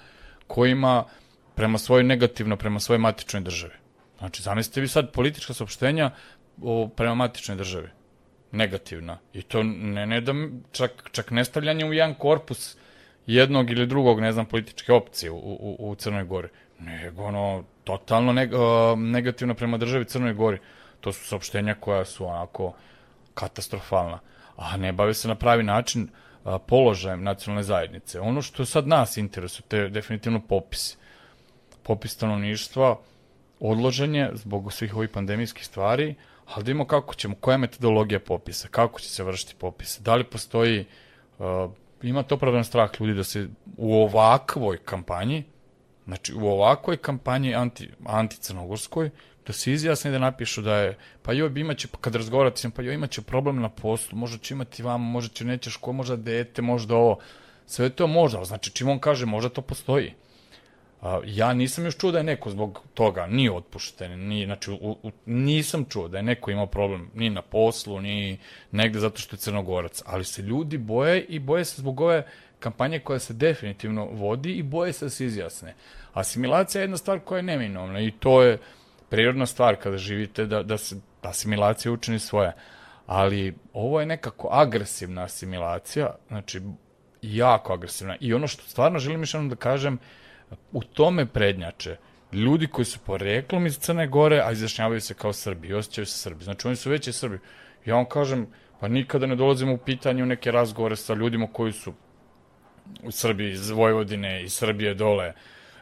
kojima 0.46 1.04
prema 1.54 1.78
svojoj 1.78 2.04
negativno, 2.04 2.56
prema 2.56 2.80
svojoj 2.80 2.98
matičnoj 2.98 3.42
državi. 3.42 3.74
Znači, 4.18 4.42
zamislite 4.42 4.80
vi 4.80 4.88
sad 4.88 5.12
politička 5.12 5.54
saopštenja 5.54 6.10
o, 6.62 6.88
prema 6.88 7.14
matičnoj 7.14 7.56
državi 7.56 7.88
negativna. 8.52 9.18
I 9.32 9.42
to 9.42 9.62
ne, 9.62 10.06
ne 10.06 10.20
da, 10.20 10.32
čak, 10.72 11.08
čak 11.12 11.30
ne 11.30 11.44
stavljanje 11.44 11.84
u 11.84 11.92
jedan 11.92 12.14
korpus 12.14 12.76
jednog 13.26 13.70
ili 13.70 13.86
drugog, 13.86 14.20
ne 14.20 14.32
znam, 14.32 14.46
političke 14.46 14.92
opcije 14.92 15.30
u, 15.30 15.36
u, 15.36 15.76
u 15.78 15.94
Crnoj 15.94 16.24
Gori, 16.24 16.48
nego 16.78 17.22
ono, 17.22 17.64
totalno 17.84 18.32
neg, 18.32 18.52
uh, 18.52 18.60
negativno 18.98 19.54
prema 19.54 19.76
državi 19.76 20.04
Crnoj 20.04 20.34
Gori. 20.34 20.58
To 21.00 21.12
su 21.12 21.24
saopštenja 21.24 21.74
koja 21.74 22.04
su 22.04 22.26
onako 22.26 22.74
katastrofalna. 23.34 24.18
A 24.56 24.76
ne 24.76 24.92
bave 24.92 25.14
se 25.14 25.28
na 25.28 25.34
pravi 25.34 25.62
način 25.62 26.08
uh, 26.44 26.54
položajem 26.66 27.22
nacionalne 27.22 27.62
zajednice. 27.62 28.20
Ono 28.20 28.42
što 28.42 28.64
sad 28.64 28.88
nas 28.88 29.16
interesuje, 29.16 29.62
to 29.68 29.76
je 29.76 29.88
definitivno 29.88 30.40
popis. 30.40 30.96
Popis 31.82 32.12
stanovništva, 32.12 32.96
odloženje 33.60 34.30
zbog 34.32 34.72
svih 34.72 34.96
ovih 34.96 35.10
pandemijskih 35.10 35.66
stvari, 35.66 36.14
ali 36.46 36.64
da 36.64 36.70
imamo 36.70 36.86
kako 36.86 37.14
ćemo, 37.14 37.34
koja 37.40 37.54
je 37.54 37.58
metodologija 37.58 38.20
popisa, 38.20 38.68
kako 38.68 39.00
će 39.00 39.08
se 39.08 39.24
vršiti 39.24 39.54
popis, 39.58 39.98
da 40.00 40.14
li 40.14 40.24
postoji, 40.24 40.84
uh, 41.38 41.70
ima 42.02 42.22
to 42.22 42.34
opravdan 42.34 42.64
strah 42.64 42.90
ljudi 43.00 43.14
da 43.14 43.24
se 43.24 43.48
u 43.76 43.94
ovakvoj 43.94 44.78
kampanji, 44.78 45.44
znači 46.04 46.34
u 46.34 46.46
ovakvoj 46.46 46.96
kampanji 46.96 47.54
anti, 47.54 47.90
anti-crnogorskoj, 48.04 49.10
da 49.46 49.52
se 49.52 49.72
izjasne 49.72 50.10
da 50.10 50.18
napišu 50.18 50.62
da 50.62 50.76
je, 50.76 50.98
pa 51.22 51.32
joj 51.32 51.60
imaće, 51.60 51.88
kad 52.00 52.14
razgovarate 52.14 52.60
sam, 52.60 52.70
pa 52.70 52.82
joj 52.82 52.94
imaće 52.94 53.22
problem 53.22 53.60
na 53.60 53.68
poslu, 53.68 54.18
možda 54.18 54.38
će 54.38 54.54
imati 54.54 54.82
vam, 54.82 55.00
možda 55.00 55.34
će 55.34 55.44
neće 55.44 55.70
ško, 55.70 55.92
možda 55.92 56.16
dete, 56.16 56.62
možda 56.62 56.94
ovo, 56.94 57.18
sve 57.66 57.90
to 57.90 58.06
možda, 58.06 58.44
znači 58.44 58.70
čim 58.70 58.88
on 58.88 58.98
kaže, 58.98 59.26
možda 59.26 59.48
to 59.48 59.62
postoji. 59.62 60.14
Ja 61.24 61.52
nisam 61.52 61.84
još 61.84 61.96
čuo 61.96 62.10
da 62.10 62.18
je 62.18 62.24
neko 62.24 62.50
zbog 62.50 62.80
toga 62.94 63.26
ni 63.26 63.50
otpušten, 63.50 64.28
ni, 64.28 64.44
znači, 64.44 64.70
u, 64.70 64.96
u, 65.02 65.10
nisam 65.26 65.84
čuo 65.84 66.08
da 66.08 66.16
je 66.16 66.22
neko 66.22 66.50
imao 66.50 66.66
problem 66.66 67.10
ni 67.14 67.30
na 67.30 67.42
poslu, 67.42 68.00
ni 68.00 68.38
negde 68.70 68.98
zato 68.98 69.18
što 69.18 69.36
je 69.36 69.40
crnogorac, 69.40 70.02
ali 70.06 70.24
se 70.24 70.42
ljudi 70.42 70.78
boje 70.78 71.24
i 71.24 71.38
boje 71.38 71.64
se 71.64 71.80
zbog 71.80 72.00
ove 72.00 72.26
kampanje 72.58 72.98
koja 72.98 73.18
se 73.18 73.34
definitivno 73.34 74.04
vodi 74.04 74.52
i 74.52 74.62
boje 74.62 74.92
se 74.92 75.04
da 75.04 75.10
se 75.10 75.24
izjasne. 75.24 75.74
Asimilacija 76.12 76.80
je 76.80 76.84
jedna 76.84 76.96
stvar 76.96 77.20
koja 77.20 77.36
je 77.36 77.42
neminovna 77.42 78.00
i 78.00 78.10
to 78.10 78.42
je 78.42 78.58
prirodna 79.08 79.46
stvar 79.46 79.76
kada 79.76 79.98
živite 79.98 80.46
da, 80.46 80.62
da 80.62 80.78
se 80.78 80.96
asimilacija 81.22 81.92
učini 81.92 82.18
svoje. 82.18 82.52
Ali 83.06 83.54
ovo 83.72 84.00
je 84.00 84.06
nekako 84.06 84.48
agresivna 84.52 85.22
asimilacija, 85.22 86.14
znači 86.28 86.60
jako 87.22 87.72
agresivna. 87.72 88.16
I 88.20 88.34
ono 88.34 88.46
što 88.46 88.62
stvarno 88.62 88.98
želim 88.98 89.20
još 89.20 89.32
da 89.32 89.56
kažem, 89.56 89.98
u 90.72 90.82
tome 90.82 91.26
prednjače 91.26 91.96
ljudi 92.32 92.66
koji 92.66 92.84
su 92.84 92.98
poreklom 92.98 93.66
iz 93.66 93.78
Crne 93.78 94.06
Gore, 94.06 94.40
a 94.44 94.52
izjašnjavaju 94.52 95.00
se 95.00 95.14
kao 95.14 95.32
Srbi 95.32 95.74
osjećaju 95.74 96.06
se 96.06 96.18
Srbi. 96.18 96.44
Znači, 96.44 96.66
oni 96.66 96.76
su 96.76 96.90
veće 96.90 97.12
Srbi. 97.12 97.38
Ja 97.84 97.94
vam 97.94 98.04
kažem, 98.04 98.46
pa 98.80 98.88
nikada 98.88 99.26
ne 99.26 99.36
dolazimo 99.36 99.74
u 99.74 99.78
pitanje 99.78 100.22
u 100.22 100.26
neke 100.26 100.50
razgovore 100.50 100.96
sa 100.96 101.14
ljudima 101.14 101.46
koji 101.52 101.72
su 101.72 101.92
u 103.02 103.10
Srbiji, 103.10 103.52
iz 103.52 103.70
Vojvodine, 103.70 104.42
iz 104.42 104.52
Srbije 104.52 104.94
dole, 104.94 105.32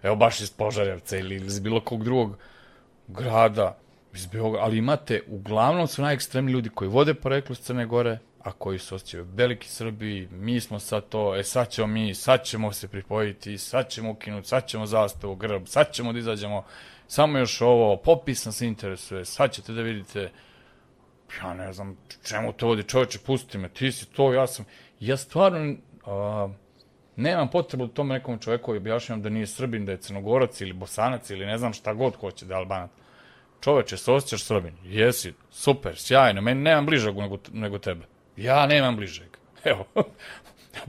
evo 0.02 0.16
baš 0.16 0.40
iz 0.40 0.50
Požarevca 0.50 1.18
ili 1.18 1.36
iz 1.36 1.60
bilo 1.60 1.80
kog 1.80 2.04
drugog 2.04 2.38
grada, 3.08 3.78
iz 4.14 4.26
Beograda, 4.26 4.64
ali 4.64 4.78
imate, 4.78 5.20
uglavnom 5.26 5.86
su 5.86 6.02
najekstremni 6.02 6.52
ljudi 6.52 6.68
koji 6.68 6.88
vode 6.88 7.14
poreklo 7.14 7.52
iz 7.52 7.58
Crne 7.58 7.86
Gore, 7.86 8.18
a 8.44 8.52
koji 8.52 8.78
su 8.78 8.94
osjećaju 8.94 9.26
veliki 9.34 9.68
Srbiji, 9.68 10.28
mi 10.30 10.60
smo 10.60 10.78
sad 10.78 11.08
to, 11.08 11.36
e 11.36 11.42
sad 11.42 11.70
ćemo 11.70 11.86
mi, 11.86 12.14
sad 12.14 12.44
ćemo 12.44 12.72
se 12.72 12.88
pripojiti, 12.88 13.58
sad 13.58 13.88
ćemo 13.88 14.10
ukinuti, 14.10 14.48
sad 14.48 14.66
ćemo 14.66 14.86
zastavu, 14.86 15.36
grb, 15.36 15.62
sad 15.66 15.92
ćemo 15.92 16.12
da 16.12 16.18
izađemo, 16.18 16.64
samo 17.06 17.38
još 17.38 17.60
ovo, 17.60 17.96
popis 17.96 18.44
nas 18.44 18.60
interesuje, 18.60 19.24
sad 19.24 19.52
ćete 19.52 19.72
da 19.72 19.82
vidite, 19.82 20.30
ja 21.42 21.54
ne 21.54 21.72
znam 21.72 21.96
čemu 22.28 22.52
to 22.52 22.66
vodi, 22.66 22.82
čovječe, 22.82 23.18
pusti 23.18 23.58
me, 23.58 23.68
ti 23.68 23.92
si 23.92 24.06
to, 24.06 24.32
ja 24.32 24.46
sam, 24.46 24.64
ja 25.00 25.16
stvarno, 25.16 25.74
a, 26.06 26.48
nemam 27.16 27.50
potrebu 27.50 27.86
da 27.86 27.92
tome 27.92 28.14
nekom 28.14 28.38
čoveku 28.38 28.74
objašnjam 28.74 29.22
da 29.22 29.28
nije 29.28 29.46
Srbin, 29.46 29.86
da 29.86 29.92
je 29.92 29.98
Crnogorac 29.98 30.60
ili 30.60 30.72
Bosanac 30.72 31.30
ili 31.30 31.46
ne 31.46 31.58
znam 31.58 31.72
šta 31.72 31.94
god 31.94 32.16
hoće 32.16 32.46
da 32.46 32.54
je 32.54 32.58
Albanac. 32.58 32.90
Čoveče, 33.60 33.96
se 33.96 34.12
osjećaš 34.12 34.44
Srbin, 34.44 34.76
jesi, 34.84 35.32
super, 35.50 35.98
sjajno, 35.98 36.40
meni 36.40 36.60
nemam 36.62 36.86
bližeg 36.86 37.16
nego, 37.16 37.38
nego 37.52 37.78
tebe. 37.78 38.13
Ja 38.36 38.66
nemam 38.66 38.96
bližeg. 38.96 39.36
Evo, 39.64 39.84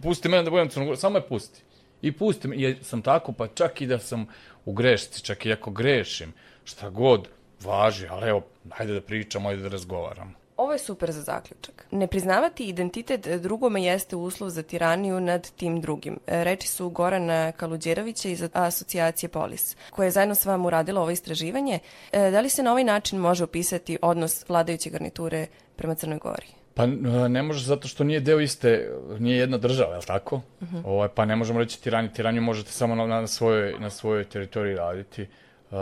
pusti 0.02 0.30
mene 0.30 0.44
da 0.44 0.50
budem 0.50 0.70
crnogor, 0.70 0.98
samo 0.98 1.14
me 1.14 1.28
pusti. 1.28 1.62
I 2.02 2.12
pusti 2.12 2.48
me, 2.48 2.56
jer 2.58 2.84
sam 2.84 3.02
tako, 3.02 3.32
pa 3.32 3.48
čak 3.48 3.82
i 3.82 3.88
da 3.88 4.00
sam 4.00 4.28
u 4.66 4.74
grešci, 4.74 5.24
čak 5.24 5.46
i 5.46 5.54
ako 5.54 5.72
grešim, 5.72 6.34
šta 6.64 6.90
god, 6.90 7.28
važi, 7.64 8.08
ali 8.08 8.30
evo, 8.30 8.42
hajde 8.72 8.94
da 8.94 9.02
pričamo, 9.02 9.50
hajde 9.50 9.64
da 9.64 9.70
razgovaramo. 9.70 10.32
Ovo 10.58 10.72
je 10.72 10.80
super 10.80 11.12
za 11.12 11.22
zaključak. 11.22 11.86
Ne 11.92 12.08
priznavati 12.08 12.68
identitet 12.68 13.28
drugome 13.28 13.84
jeste 13.84 14.16
uslov 14.16 14.50
za 14.50 14.64
tiraniju 14.64 15.20
nad 15.20 15.52
tim 15.52 15.82
drugim. 15.82 16.20
Reči 16.28 16.68
su 16.68 16.90
Gorana 16.90 17.52
Kaluđerovića 17.52 18.30
iz 18.30 18.44
asocijacije 18.54 19.30
Polis, 19.30 19.76
koja 19.92 20.06
je 20.06 20.12
zajedno 20.12 20.36
s 20.36 20.46
vam 20.46 20.66
uradila 20.66 21.02
ovo 21.02 21.12
istraživanje. 21.12 21.80
Da 22.12 22.40
li 22.40 22.50
se 22.50 22.64
na 22.64 22.72
ovaj 22.72 22.84
način 22.84 23.20
može 23.20 23.44
opisati 23.44 23.98
odnos 24.02 24.50
vladajuće 24.50 24.90
garniture 24.90 25.48
prema 25.76 25.96
Crnoj 25.96 26.18
Gori? 26.18 26.65
Pa 26.76 26.86
ne 27.28 27.44
može 27.44 27.66
zato 27.66 27.88
što 27.88 28.04
nije 28.04 28.20
deo 28.20 28.40
iste, 28.40 28.92
nije 29.20 29.38
jedna 29.38 29.58
država, 29.58 29.92
je 29.92 29.98
li 29.98 30.06
tako? 30.06 30.36
Uh 30.36 30.68
-huh. 30.72 30.82
ovaj, 30.86 31.10
pa 31.16 31.26
ne 31.26 31.36
možemo 31.36 31.60
reći 31.60 31.82
tirani, 31.82 32.14
tiranju 32.14 32.42
možete 32.42 32.72
samo 32.72 32.96
na, 32.96 33.06
na, 33.06 33.28
svojoj, 33.28 33.76
na 33.80 33.90
svojoj 33.90 34.24
teritoriji 34.24 34.76
raditi. 34.76 35.22
Uh, 35.22 35.78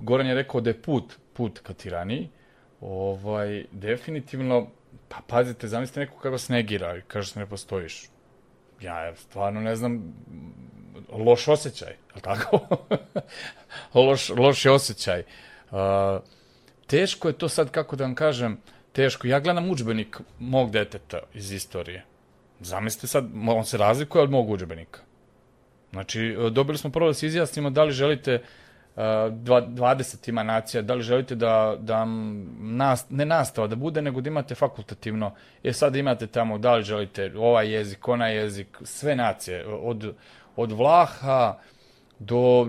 Goran 0.00 0.26
je 0.26 0.34
rekao 0.34 0.60
da 0.60 0.70
je 0.70 0.82
put, 0.82 1.14
put 1.32 1.58
ka 1.58 1.72
tiraniji. 1.72 2.28
Ovaj, 2.80 3.64
definitivno, 3.70 4.66
pa 5.08 5.16
pazite, 5.26 5.68
zamislite 5.68 6.00
neko 6.00 6.16
kako 6.16 6.30
vas 6.30 6.48
negira 6.48 6.96
i 6.96 7.00
kaže 7.00 7.32
se 7.32 7.40
ne 7.40 7.46
postojiš. 7.46 8.08
Ja 8.80 9.16
stvarno 9.16 9.60
ne 9.60 9.76
znam, 9.76 10.14
loš 11.12 11.48
osjećaj, 11.48 11.90
je 11.90 12.14
li 12.14 12.20
tako? 12.20 12.60
loš, 13.94 14.28
loš 14.28 14.66
osjećaj. 14.66 15.22
Uh, 15.70 15.78
teško 16.86 17.28
je 17.28 17.38
to 17.38 17.48
sad, 17.48 17.70
kako 17.70 17.96
da 17.96 18.04
vam 18.04 18.14
kažem, 18.14 18.58
teško. 18.92 19.26
Ja 19.26 19.40
gledam 19.40 19.70
učbenik 19.70 20.20
mog 20.38 20.70
deteta 20.70 21.20
iz 21.34 21.52
istorije. 21.52 22.04
Zamislite 22.60 23.06
sad, 23.06 23.28
on 23.48 23.64
se 23.64 23.78
razlikuje 23.78 24.22
od 24.22 24.30
mog 24.30 24.50
učbenika. 24.50 25.00
Znači, 25.92 26.36
dobili 26.50 26.78
smo 26.78 26.90
prvo 26.90 27.06
da 27.06 27.14
se 27.14 27.26
izjasnimo 27.26 27.70
da 27.70 27.84
li 27.84 27.92
želite 27.92 28.34
uh, 28.34 29.02
20 29.02 30.28
ima 30.28 30.42
nacija, 30.42 30.82
da 30.82 30.94
li 30.94 31.02
želite 31.02 31.34
da, 31.34 31.76
da 31.78 32.04
nas, 32.60 33.06
ne 33.10 33.24
nastava 33.24 33.66
da 33.66 33.76
bude, 33.76 34.02
nego 34.02 34.20
da 34.20 34.28
imate 34.28 34.54
fakultativno. 34.54 35.34
E 35.64 35.72
sad 35.72 35.96
imate 35.96 36.26
tamo 36.26 36.58
da 36.58 36.74
li 36.74 36.82
želite 36.82 37.32
ovaj 37.36 37.72
jezik, 37.72 38.08
onaj 38.08 38.36
jezik, 38.36 38.78
sve 38.84 39.16
nacije, 39.16 39.66
od, 39.66 40.14
od 40.56 40.72
Vlaha 40.72 41.58
do, 42.18 42.66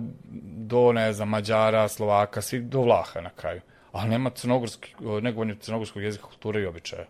do 0.57 0.91
ne 0.91 1.13
znam, 1.13 1.29
Mađara, 1.29 1.87
Slovaka, 1.87 2.41
svi 2.41 2.59
do 2.59 2.81
Vlaha 2.81 3.21
na 3.21 3.29
kraju 3.29 3.61
ali 3.93 4.09
nema 4.09 4.29
crnogorski, 4.29 4.95
negovanje 5.21 5.55
crnogorskog 5.55 6.03
jezika, 6.03 6.23
kulture 6.23 6.61
i 6.61 6.65
običaja. 6.65 7.05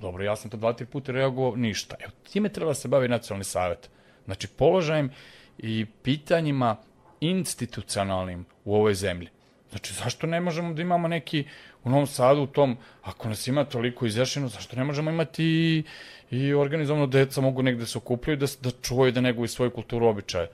Dobro, 0.00 0.24
ja 0.24 0.36
sam 0.36 0.50
to 0.50 0.56
dva, 0.56 0.72
tri 0.72 0.86
puta 0.86 1.12
reagovao, 1.12 1.56
ništa. 1.56 1.96
Evo, 2.00 2.12
time 2.32 2.48
treba 2.48 2.70
da 2.70 2.74
se 2.74 2.88
bavi 2.88 3.08
nacionalni 3.08 3.44
savjet. 3.44 3.90
Znači, 4.24 4.48
položajem 4.48 5.10
i 5.58 5.86
pitanjima 6.02 6.76
institucionalnim 7.20 8.44
u 8.64 8.74
ovoj 8.74 8.94
zemlji. 8.94 9.28
Znači, 9.70 9.94
zašto 9.94 10.26
ne 10.26 10.40
možemo 10.40 10.74
da 10.74 10.82
imamo 10.82 11.08
neki 11.08 11.44
u 11.84 11.90
Novom 11.90 12.06
Sadu 12.06 12.42
u 12.42 12.46
tom, 12.46 12.76
ako 13.02 13.28
nas 13.28 13.46
ima 13.46 13.64
toliko 13.64 14.06
izjašeno, 14.06 14.48
zašto 14.48 14.76
ne 14.76 14.84
možemo 14.84 15.10
imati 15.10 15.44
i, 15.44 15.84
i 16.30 16.54
organizovano 16.54 17.06
deca 17.06 17.40
mogu 17.40 17.62
negde 17.62 17.80
da 17.80 17.86
se 17.86 17.98
okupljaju 17.98 18.36
da, 18.36 18.46
da 18.60 18.70
čuvaju 18.82 19.12
da 19.12 19.20
neguju 19.20 19.48
svoju 19.48 19.70
kulturu 19.70 20.06
običaje. 20.06 20.50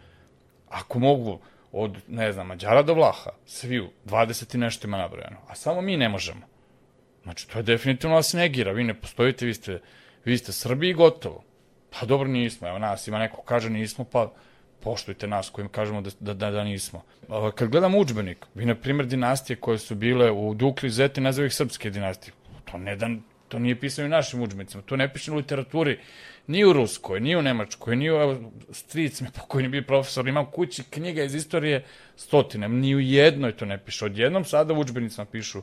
Ako 0.68 0.98
mogu 0.98 1.38
od, 1.72 1.98
ne 2.08 2.32
znam, 2.32 2.46
Mađara 2.46 2.82
do 2.82 2.94
Vlaha, 2.94 3.30
sviju, 3.46 3.90
20 4.04 4.54
i 4.54 4.58
nešto 4.58 4.88
ima 4.88 4.98
nabrojano, 4.98 5.36
a 5.48 5.54
samo 5.54 5.80
mi 5.80 5.96
ne 5.96 6.08
možemo. 6.08 6.46
Znači, 7.22 7.48
to 7.48 7.58
je 7.58 7.62
definitivno 7.62 8.16
vas 8.16 8.32
negira, 8.32 8.72
vi 8.72 8.84
ne 8.84 8.94
postojite, 8.94 9.46
vi 9.46 9.54
ste, 9.54 9.80
vi 10.24 10.38
ste 10.38 10.52
Srbi 10.52 10.88
i 10.88 10.94
gotovo. 10.94 11.44
Pa 11.90 12.06
dobro, 12.06 12.28
nismo, 12.28 12.68
evo 12.68 12.78
nas 12.78 13.08
ima 13.08 13.18
neko 13.18 13.42
kaže 13.42 13.70
nismo, 13.70 14.04
pa 14.04 14.32
poštujte 14.80 15.26
nas 15.26 15.50
kojim 15.50 15.68
kažemo 15.68 16.00
da, 16.00 16.10
da, 16.20 16.34
da, 16.34 16.50
da 16.50 16.64
nismo. 16.64 17.02
Kad 17.54 17.68
gledamo 17.68 17.98
učbenik, 17.98 18.46
vi 18.54 18.64
na 18.64 18.74
primjer 18.74 19.06
dinastije 19.06 19.56
koje 19.56 19.78
su 19.78 19.94
bile 19.94 20.30
u 20.30 20.54
Dukli, 20.54 20.90
Zeti, 20.90 21.20
nazivaju 21.20 21.46
ih 21.46 21.54
srpske 21.54 21.90
dinastije. 21.90 22.34
To 22.64 22.78
ne 22.78 22.96
dan, 22.96 23.22
to 23.48 23.58
nije 23.58 23.80
pisano 23.80 24.06
u 24.06 24.10
našim 24.10 24.42
učbenicima, 24.42 24.82
to 24.82 24.96
ne 24.96 25.12
piše 25.12 25.32
u 25.32 25.36
literaturi 25.36 25.98
ni 26.46 26.64
u 26.64 26.72
Ruskoj, 26.72 27.20
ni 27.20 27.36
u 27.36 27.42
Nemačkoj, 27.42 27.96
ni 27.96 28.10
u 28.10 28.36
stric 28.70 29.20
mi 29.20 29.28
pokojni 29.40 29.68
bio 29.68 29.82
profesor, 29.82 30.28
imam 30.28 30.46
kući 30.46 30.82
knjiga 30.90 31.22
iz 31.22 31.34
istorije 31.34 31.84
stotine, 32.16 32.68
ni 32.68 32.94
u 32.94 33.00
jednoj 33.00 33.52
to 33.52 33.66
ne 33.66 33.78
piše. 33.78 34.04
Odjednom 34.04 34.44
sada 34.44 34.74
u 34.74 34.78
učbenicama 34.78 35.26
pišu 35.26 35.62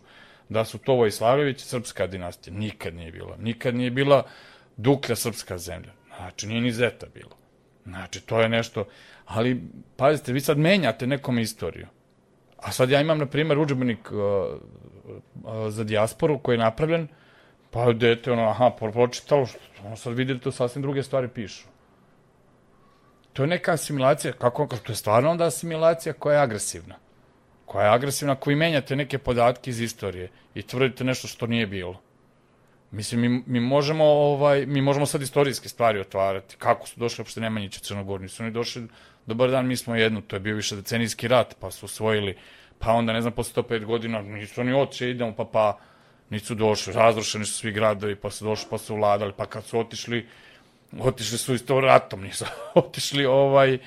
da 0.50 0.66
su 0.66 0.78
to 0.78 0.94
Vojslavljević 0.94 1.62
srpska 1.62 2.08
dinastija. 2.08 2.54
Nikad 2.54 2.96
nije 2.96 3.12
bila. 3.12 3.38
Nikad 3.38 3.76
nije 3.76 3.92
bila 3.92 4.24
duklja 4.78 5.16
srpska 5.16 5.58
zemlja. 5.58 5.92
Znači, 6.18 6.48
nije 6.48 6.62
ni 6.62 6.72
zeta 6.72 7.08
bilo. 7.14 7.38
Znači, 7.86 8.22
to 8.22 8.42
je 8.42 8.50
nešto... 8.50 8.86
Ali, 9.26 9.62
pazite, 9.96 10.34
vi 10.34 10.40
sad 10.40 10.58
menjate 10.58 11.08
nekom 11.08 11.40
istoriju. 11.40 11.88
A 12.58 12.72
sad 12.72 12.90
ja 12.90 13.02
imam, 13.02 13.18
na 13.18 13.26
primjer, 13.26 13.60
učbenik 13.60 14.12
uh, 14.12 14.18
uh, 14.18 15.70
za 15.70 15.84
dijasporu 15.84 16.40
koji 16.40 16.56
je 16.56 16.60
napravljen 16.60 17.04
uh, 17.04 17.10
Pa 17.78 17.94
dete, 17.94 18.32
ono, 18.32 18.50
aha, 18.50 18.72
pročitalo, 18.72 19.48
ono 19.86 19.96
sad 19.96 20.14
vidi 20.14 20.34
da 20.34 20.40
to 20.40 20.52
sasvim 20.52 20.82
druge 20.82 21.04
stvari 21.04 21.28
pišu. 21.28 21.68
To 23.34 23.44
je 23.44 23.48
neka 23.48 23.74
asimilacija, 23.74 24.34
kako, 24.34 24.68
to 24.68 24.92
je 24.92 24.96
stvarno 24.96 25.30
onda 25.30 25.46
asimilacija 25.46 26.14
koja 26.14 26.36
je 26.36 26.42
agresivna. 26.42 26.96
Koja 27.66 27.86
je 27.86 27.92
agresivna, 27.94 28.34
ako 28.34 28.50
vi 28.50 28.56
menjate 28.56 28.96
neke 28.96 29.18
podatke 29.18 29.70
iz 29.70 29.82
istorije 29.82 30.30
i 30.56 30.62
tvrdite 30.62 31.04
nešto 31.04 31.28
što 31.28 31.48
nije 31.48 31.68
bilo. 31.68 32.02
Mislim, 32.92 33.22
mi, 33.22 33.44
mi, 33.46 33.60
možemo, 33.60 34.06
ovaj, 34.06 34.66
mi 34.66 34.82
možemo 34.82 35.06
sad 35.06 35.22
istorijske 35.22 35.70
stvari 35.70 36.00
otvarati. 36.00 36.56
Kako 36.58 36.88
su 36.88 37.00
došli 37.00 37.22
uopšte 37.22 37.42
Nemanjići 37.42 37.80
Crnogorni? 37.80 38.28
Su 38.28 38.44
oni 38.44 38.52
došli, 38.52 38.88
dobar 39.26 39.52
dan, 39.52 39.68
mi 39.68 39.78
smo 39.78 39.96
jedno, 39.96 40.22
to 40.22 40.36
je 40.36 40.40
bio 40.40 40.56
više 40.56 40.76
decenijski 40.76 41.28
rat, 41.28 41.56
pa 41.60 41.72
su 41.72 41.86
osvojili, 41.86 42.38
pa 42.80 42.92
onda, 42.92 43.14
ne 43.14 43.22
znam, 43.22 43.34
posle 43.34 43.64
105 43.64 43.86
godina, 43.86 44.22
nisu 44.22 44.62
oni 44.62 44.74
oče, 44.74 45.10
idemo, 45.10 45.36
pa 45.36 45.46
pa, 45.46 45.78
nisu 46.30 46.56
došli, 46.56 46.94
razrušeni 46.94 47.46
su 47.46 47.54
svi 47.54 47.72
gradovi, 47.72 48.16
pa 48.16 48.30
su 48.30 48.46
došli, 48.46 48.68
pa 48.70 48.78
su 48.78 48.96
vladali, 48.96 49.34
pa 49.38 49.46
kad 49.46 49.64
su 49.64 49.80
otišli, 49.80 50.28
otišli 51.00 51.38
su 51.38 51.54
isto 51.54 51.80
ratom, 51.82 52.22
nisu 52.22 52.46
otišli 52.76 53.26
ovaj, 53.26 53.78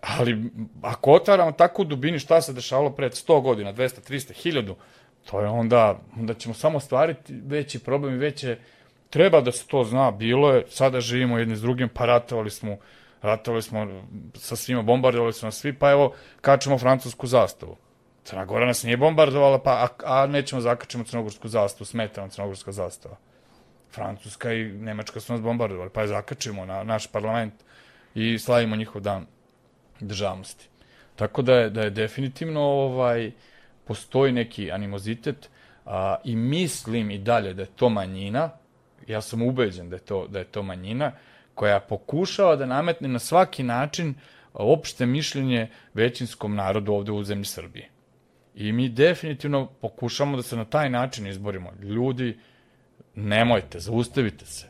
ali 0.00 0.50
ako 0.82 1.12
otvaramo 1.12 1.52
tako 1.52 1.82
u 1.82 1.84
dubini 1.84 2.18
šta 2.18 2.40
se 2.40 2.52
dešavalo 2.52 2.90
pred 2.90 3.12
100 3.12 3.42
godina, 3.42 3.72
200, 3.72 4.12
300, 4.12 4.32
1000, 4.44 4.74
to 5.30 5.40
je 5.40 5.48
onda, 5.48 5.98
onda 6.16 6.34
ćemo 6.34 6.54
samo 6.54 6.80
stvariti 6.80 7.34
veći 7.46 7.78
problem 7.78 8.14
i 8.14 8.18
veće, 8.18 8.58
treba 9.10 9.40
da 9.40 9.52
se 9.52 9.66
to 9.66 9.84
zna, 9.84 10.10
bilo 10.10 10.52
je, 10.52 10.64
sada 10.68 11.00
živimo 11.00 11.38
jedni 11.38 11.56
s 11.56 11.60
drugim, 11.60 11.88
pa 11.88 12.06
ratovali 12.06 12.50
smo, 12.50 12.76
ratovali 13.22 13.62
smo 13.62 14.02
sa 14.34 14.56
svima, 14.56 14.82
bombardovali 14.82 15.32
smo 15.32 15.46
nas 15.46 15.56
svi, 15.56 15.72
pa 15.72 15.90
evo, 15.90 16.14
kačemo 16.40 16.78
francusku 16.78 17.26
zastavu 17.26 17.76
Crna 18.26 18.44
Gora 18.44 18.66
nas 18.66 18.82
nije 18.82 18.96
bombardovala, 18.96 19.58
pa, 19.58 19.70
a, 19.70 19.88
a 20.04 20.26
nećemo 20.26 20.60
zakačemo 20.60 21.04
crnogorsku 21.04 21.48
zastavu, 21.48 21.86
smeta 21.86 22.20
nam 22.20 22.30
crnogorska 22.30 22.72
zastava. 22.72 23.16
Francuska 23.94 24.52
i 24.52 24.64
Nemačka 24.64 25.20
su 25.20 25.32
nas 25.32 25.42
bombardovali, 25.42 25.90
pa 25.90 26.00
je 26.00 26.08
zakačimo 26.08 26.66
na 26.66 26.84
naš 26.84 27.06
parlament 27.06 27.54
i 28.14 28.38
slavimo 28.38 28.76
njihov 28.76 29.02
dan 29.02 29.26
državnosti. 30.00 30.68
Tako 31.16 31.42
da 31.42 31.54
je, 31.54 31.70
da 31.70 31.82
je 31.82 31.90
definitivno 31.90 32.60
ovaj, 32.60 33.32
postoji 33.84 34.32
neki 34.32 34.72
animozitet 34.72 35.50
a, 35.84 36.16
i 36.24 36.36
mislim 36.36 37.10
i 37.10 37.18
dalje 37.18 37.54
da 37.54 37.62
je 37.62 37.76
to 37.76 37.88
manjina, 37.88 38.50
ja 39.06 39.20
sam 39.20 39.42
ubeđen 39.42 39.90
da 39.90 39.96
je 39.96 40.00
to, 40.00 40.26
da 40.26 40.38
je 40.38 40.44
to 40.44 40.62
manjina, 40.62 41.12
koja 41.54 41.80
pokušava 41.80 42.56
da 42.56 42.66
nametne 42.66 43.08
na 43.08 43.18
svaki 43.18 43.62
način 43.62 44.14
opšte 44.52 45.06
mišljenje 45.06 45.70
većinskom 45.94 46.54
narodu 46.54 46.92
ovde 46.92 47.12
u 47.12 47.24
zemlji 47.24 47.44
Srbije. 47.44 47.95
I 48.56 48.72
mi 48.72 48.88
definitivno 48.88 49.66
pokušamo 49.66 50.36
da 50.36 50.42
se 50.42 50.56
na 50.56 50.64
taj 50.64 50.90
način 50.90 51.26
izborimo. 51.26 51.72
Ljudi, 51.80 52.38
nemojte, 53.14 53.80
zaustavite 53.80 54.46
se. 54.46 54.66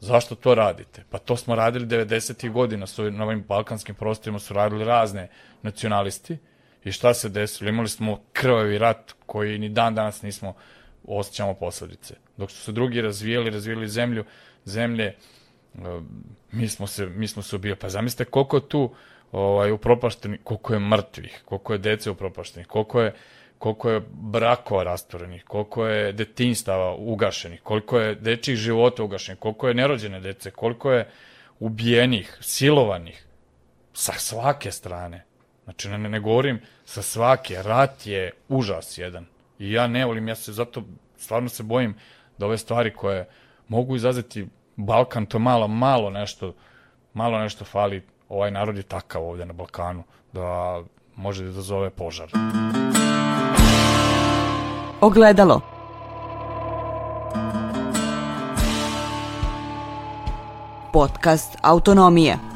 Zašto 0.00 0.34
to 0.34 0.54
radite? 0.54 1.04
Pa 1.10 1.18
to 1.18 1.36
smo 1.36 1.54
radili 1.54 1.86
90. 1.86 2.50
godina, 2.50 2.86
su, 2.86 3.10
na 3.10 3.24
ovim 3.24 3.44
balkanskim 3.48 3.94
prostorima 3.94 4.38
su 4.38 4.54
radili 4.54 4.84
razne 4.84 5.28
nacionalisti. 5.62 6.36
I 6.84 6.92
šta 6.92 7.14
se 7.14 7.28
desilo? 7.28 7.70
Imali 7.70 7.88
smo 7.88 8.20
krvavi 8.32 8.78
rat 8.78 9.14
koji 9.26 9.58
ni 9.58 9.68
dan 9.68 9.94
danas 9.94 10.22
nismo 10.22 10.54
osjećamo 11.04 11.54
posledice. 11.54 12.14
Dok 12.36 12.50
su 12.50 12.62
se 12.62 12.72
drugi 12.72 13.00
razvijali, 13.00 13.50
razvijali 13.50 13.88
zemlju, 13.88 14.24
zemlje, 14.64 15.04
e, 15.04 15.16
mi 16.52 16.68
smo 16.68 16.86
se, 16.86 17.06
mi 17.06 17.28
smo 17.28 17.42
se 17.42 17.56
ubijali. 17.56 17.78
Pa 17.78 17.88
zamislite 17.88 18.30
koliko 18.30 18.60
tu 18.60 18.94
ovaj, 19.32 19.72
upropašteni, 19.72 20.38
koliko 20.44 20.74
je 20.74 20.80
mrtvih, 20.80 21.42
koliko 21.44 21.72
je 21.72 21.78
dece 21.78 22.10
upropaštenih, 22.10 22.66
koliko 22.66 23.00
je, 23.00 23.14
koliko 23.58 23.90
je 23.90 24.02
brakova 24.10 24.82
rastorenih, 24.82 25.44
koliko 25.44 25.86
je 25.86 26.12
detinstava 26.12 26.94
ugašenih, 26.94 27.60
koliko 27.62 27.98
je 27.98 28.14
dečih 28.14 28.56
života 28.56 29.02
ugašenih, 29.02 29.40
koliko 29.40 29.68
je 29.68 29.74
nerođene 29.74 30.20
dece, 30.20 30.50
koliko 30.50 30.92
je 30.92 31.08
ubijenih, 31.58 32.38
silovanih, 32.40 33.26
sa 33.92 34.12
svake 34.12 34.70
strane. 34.70 35.24
Znači, 35.64 35.88
ne, 35.88 35.98
ne 35.98 36.20
govorim 36.20 36.60
sa 36.84 37.02
svake, 37.02 37.62
rat 37.62 38.06
je 38.06 38.32
užas 38.48 38.98
jedan. 38.98 39.26
I 39.58 39.72
ja 39.72 39.86
ne 39.86 40.04
volim, 40.04 40.28
ja 40.28 40.34
se 40.34 40.52
zato 40.52 40.84
stvarno 41.16 41.48
se 41.48 41.62
bojim 41.62 41.94
da 42.38 42.46
ove 42.46 42.58
stvari 42.58 42.94
koje 42.94 43.28
mogu 43.68 43.96
izazeti 43.96 44.46
Balkan, 44.76 45.26
to 45.26 45.38
malo, 45.38 45.68
malo 45.68 46.10
nešto, 46.10 46.54
malo 47.14 47.38
nešto 47.38 47.64
fali, 47.64 48.02
ovaj 48.28 48.50
narod 48.50 48.76
je 48.76 48.82
takav 48.82 49.22
ovde 49.22 49.46
na 49.46 49.52
Balkanu 49.52 50.02
da 50.32 50.80
može 51.16 51.44
da 51.44 51.60
zove 51.60 51.90
požar. 51.90 52.30
Ogledalo. 55.00 55.60
Podcast 60.92 61.56
Autonomije. 61.62 62.53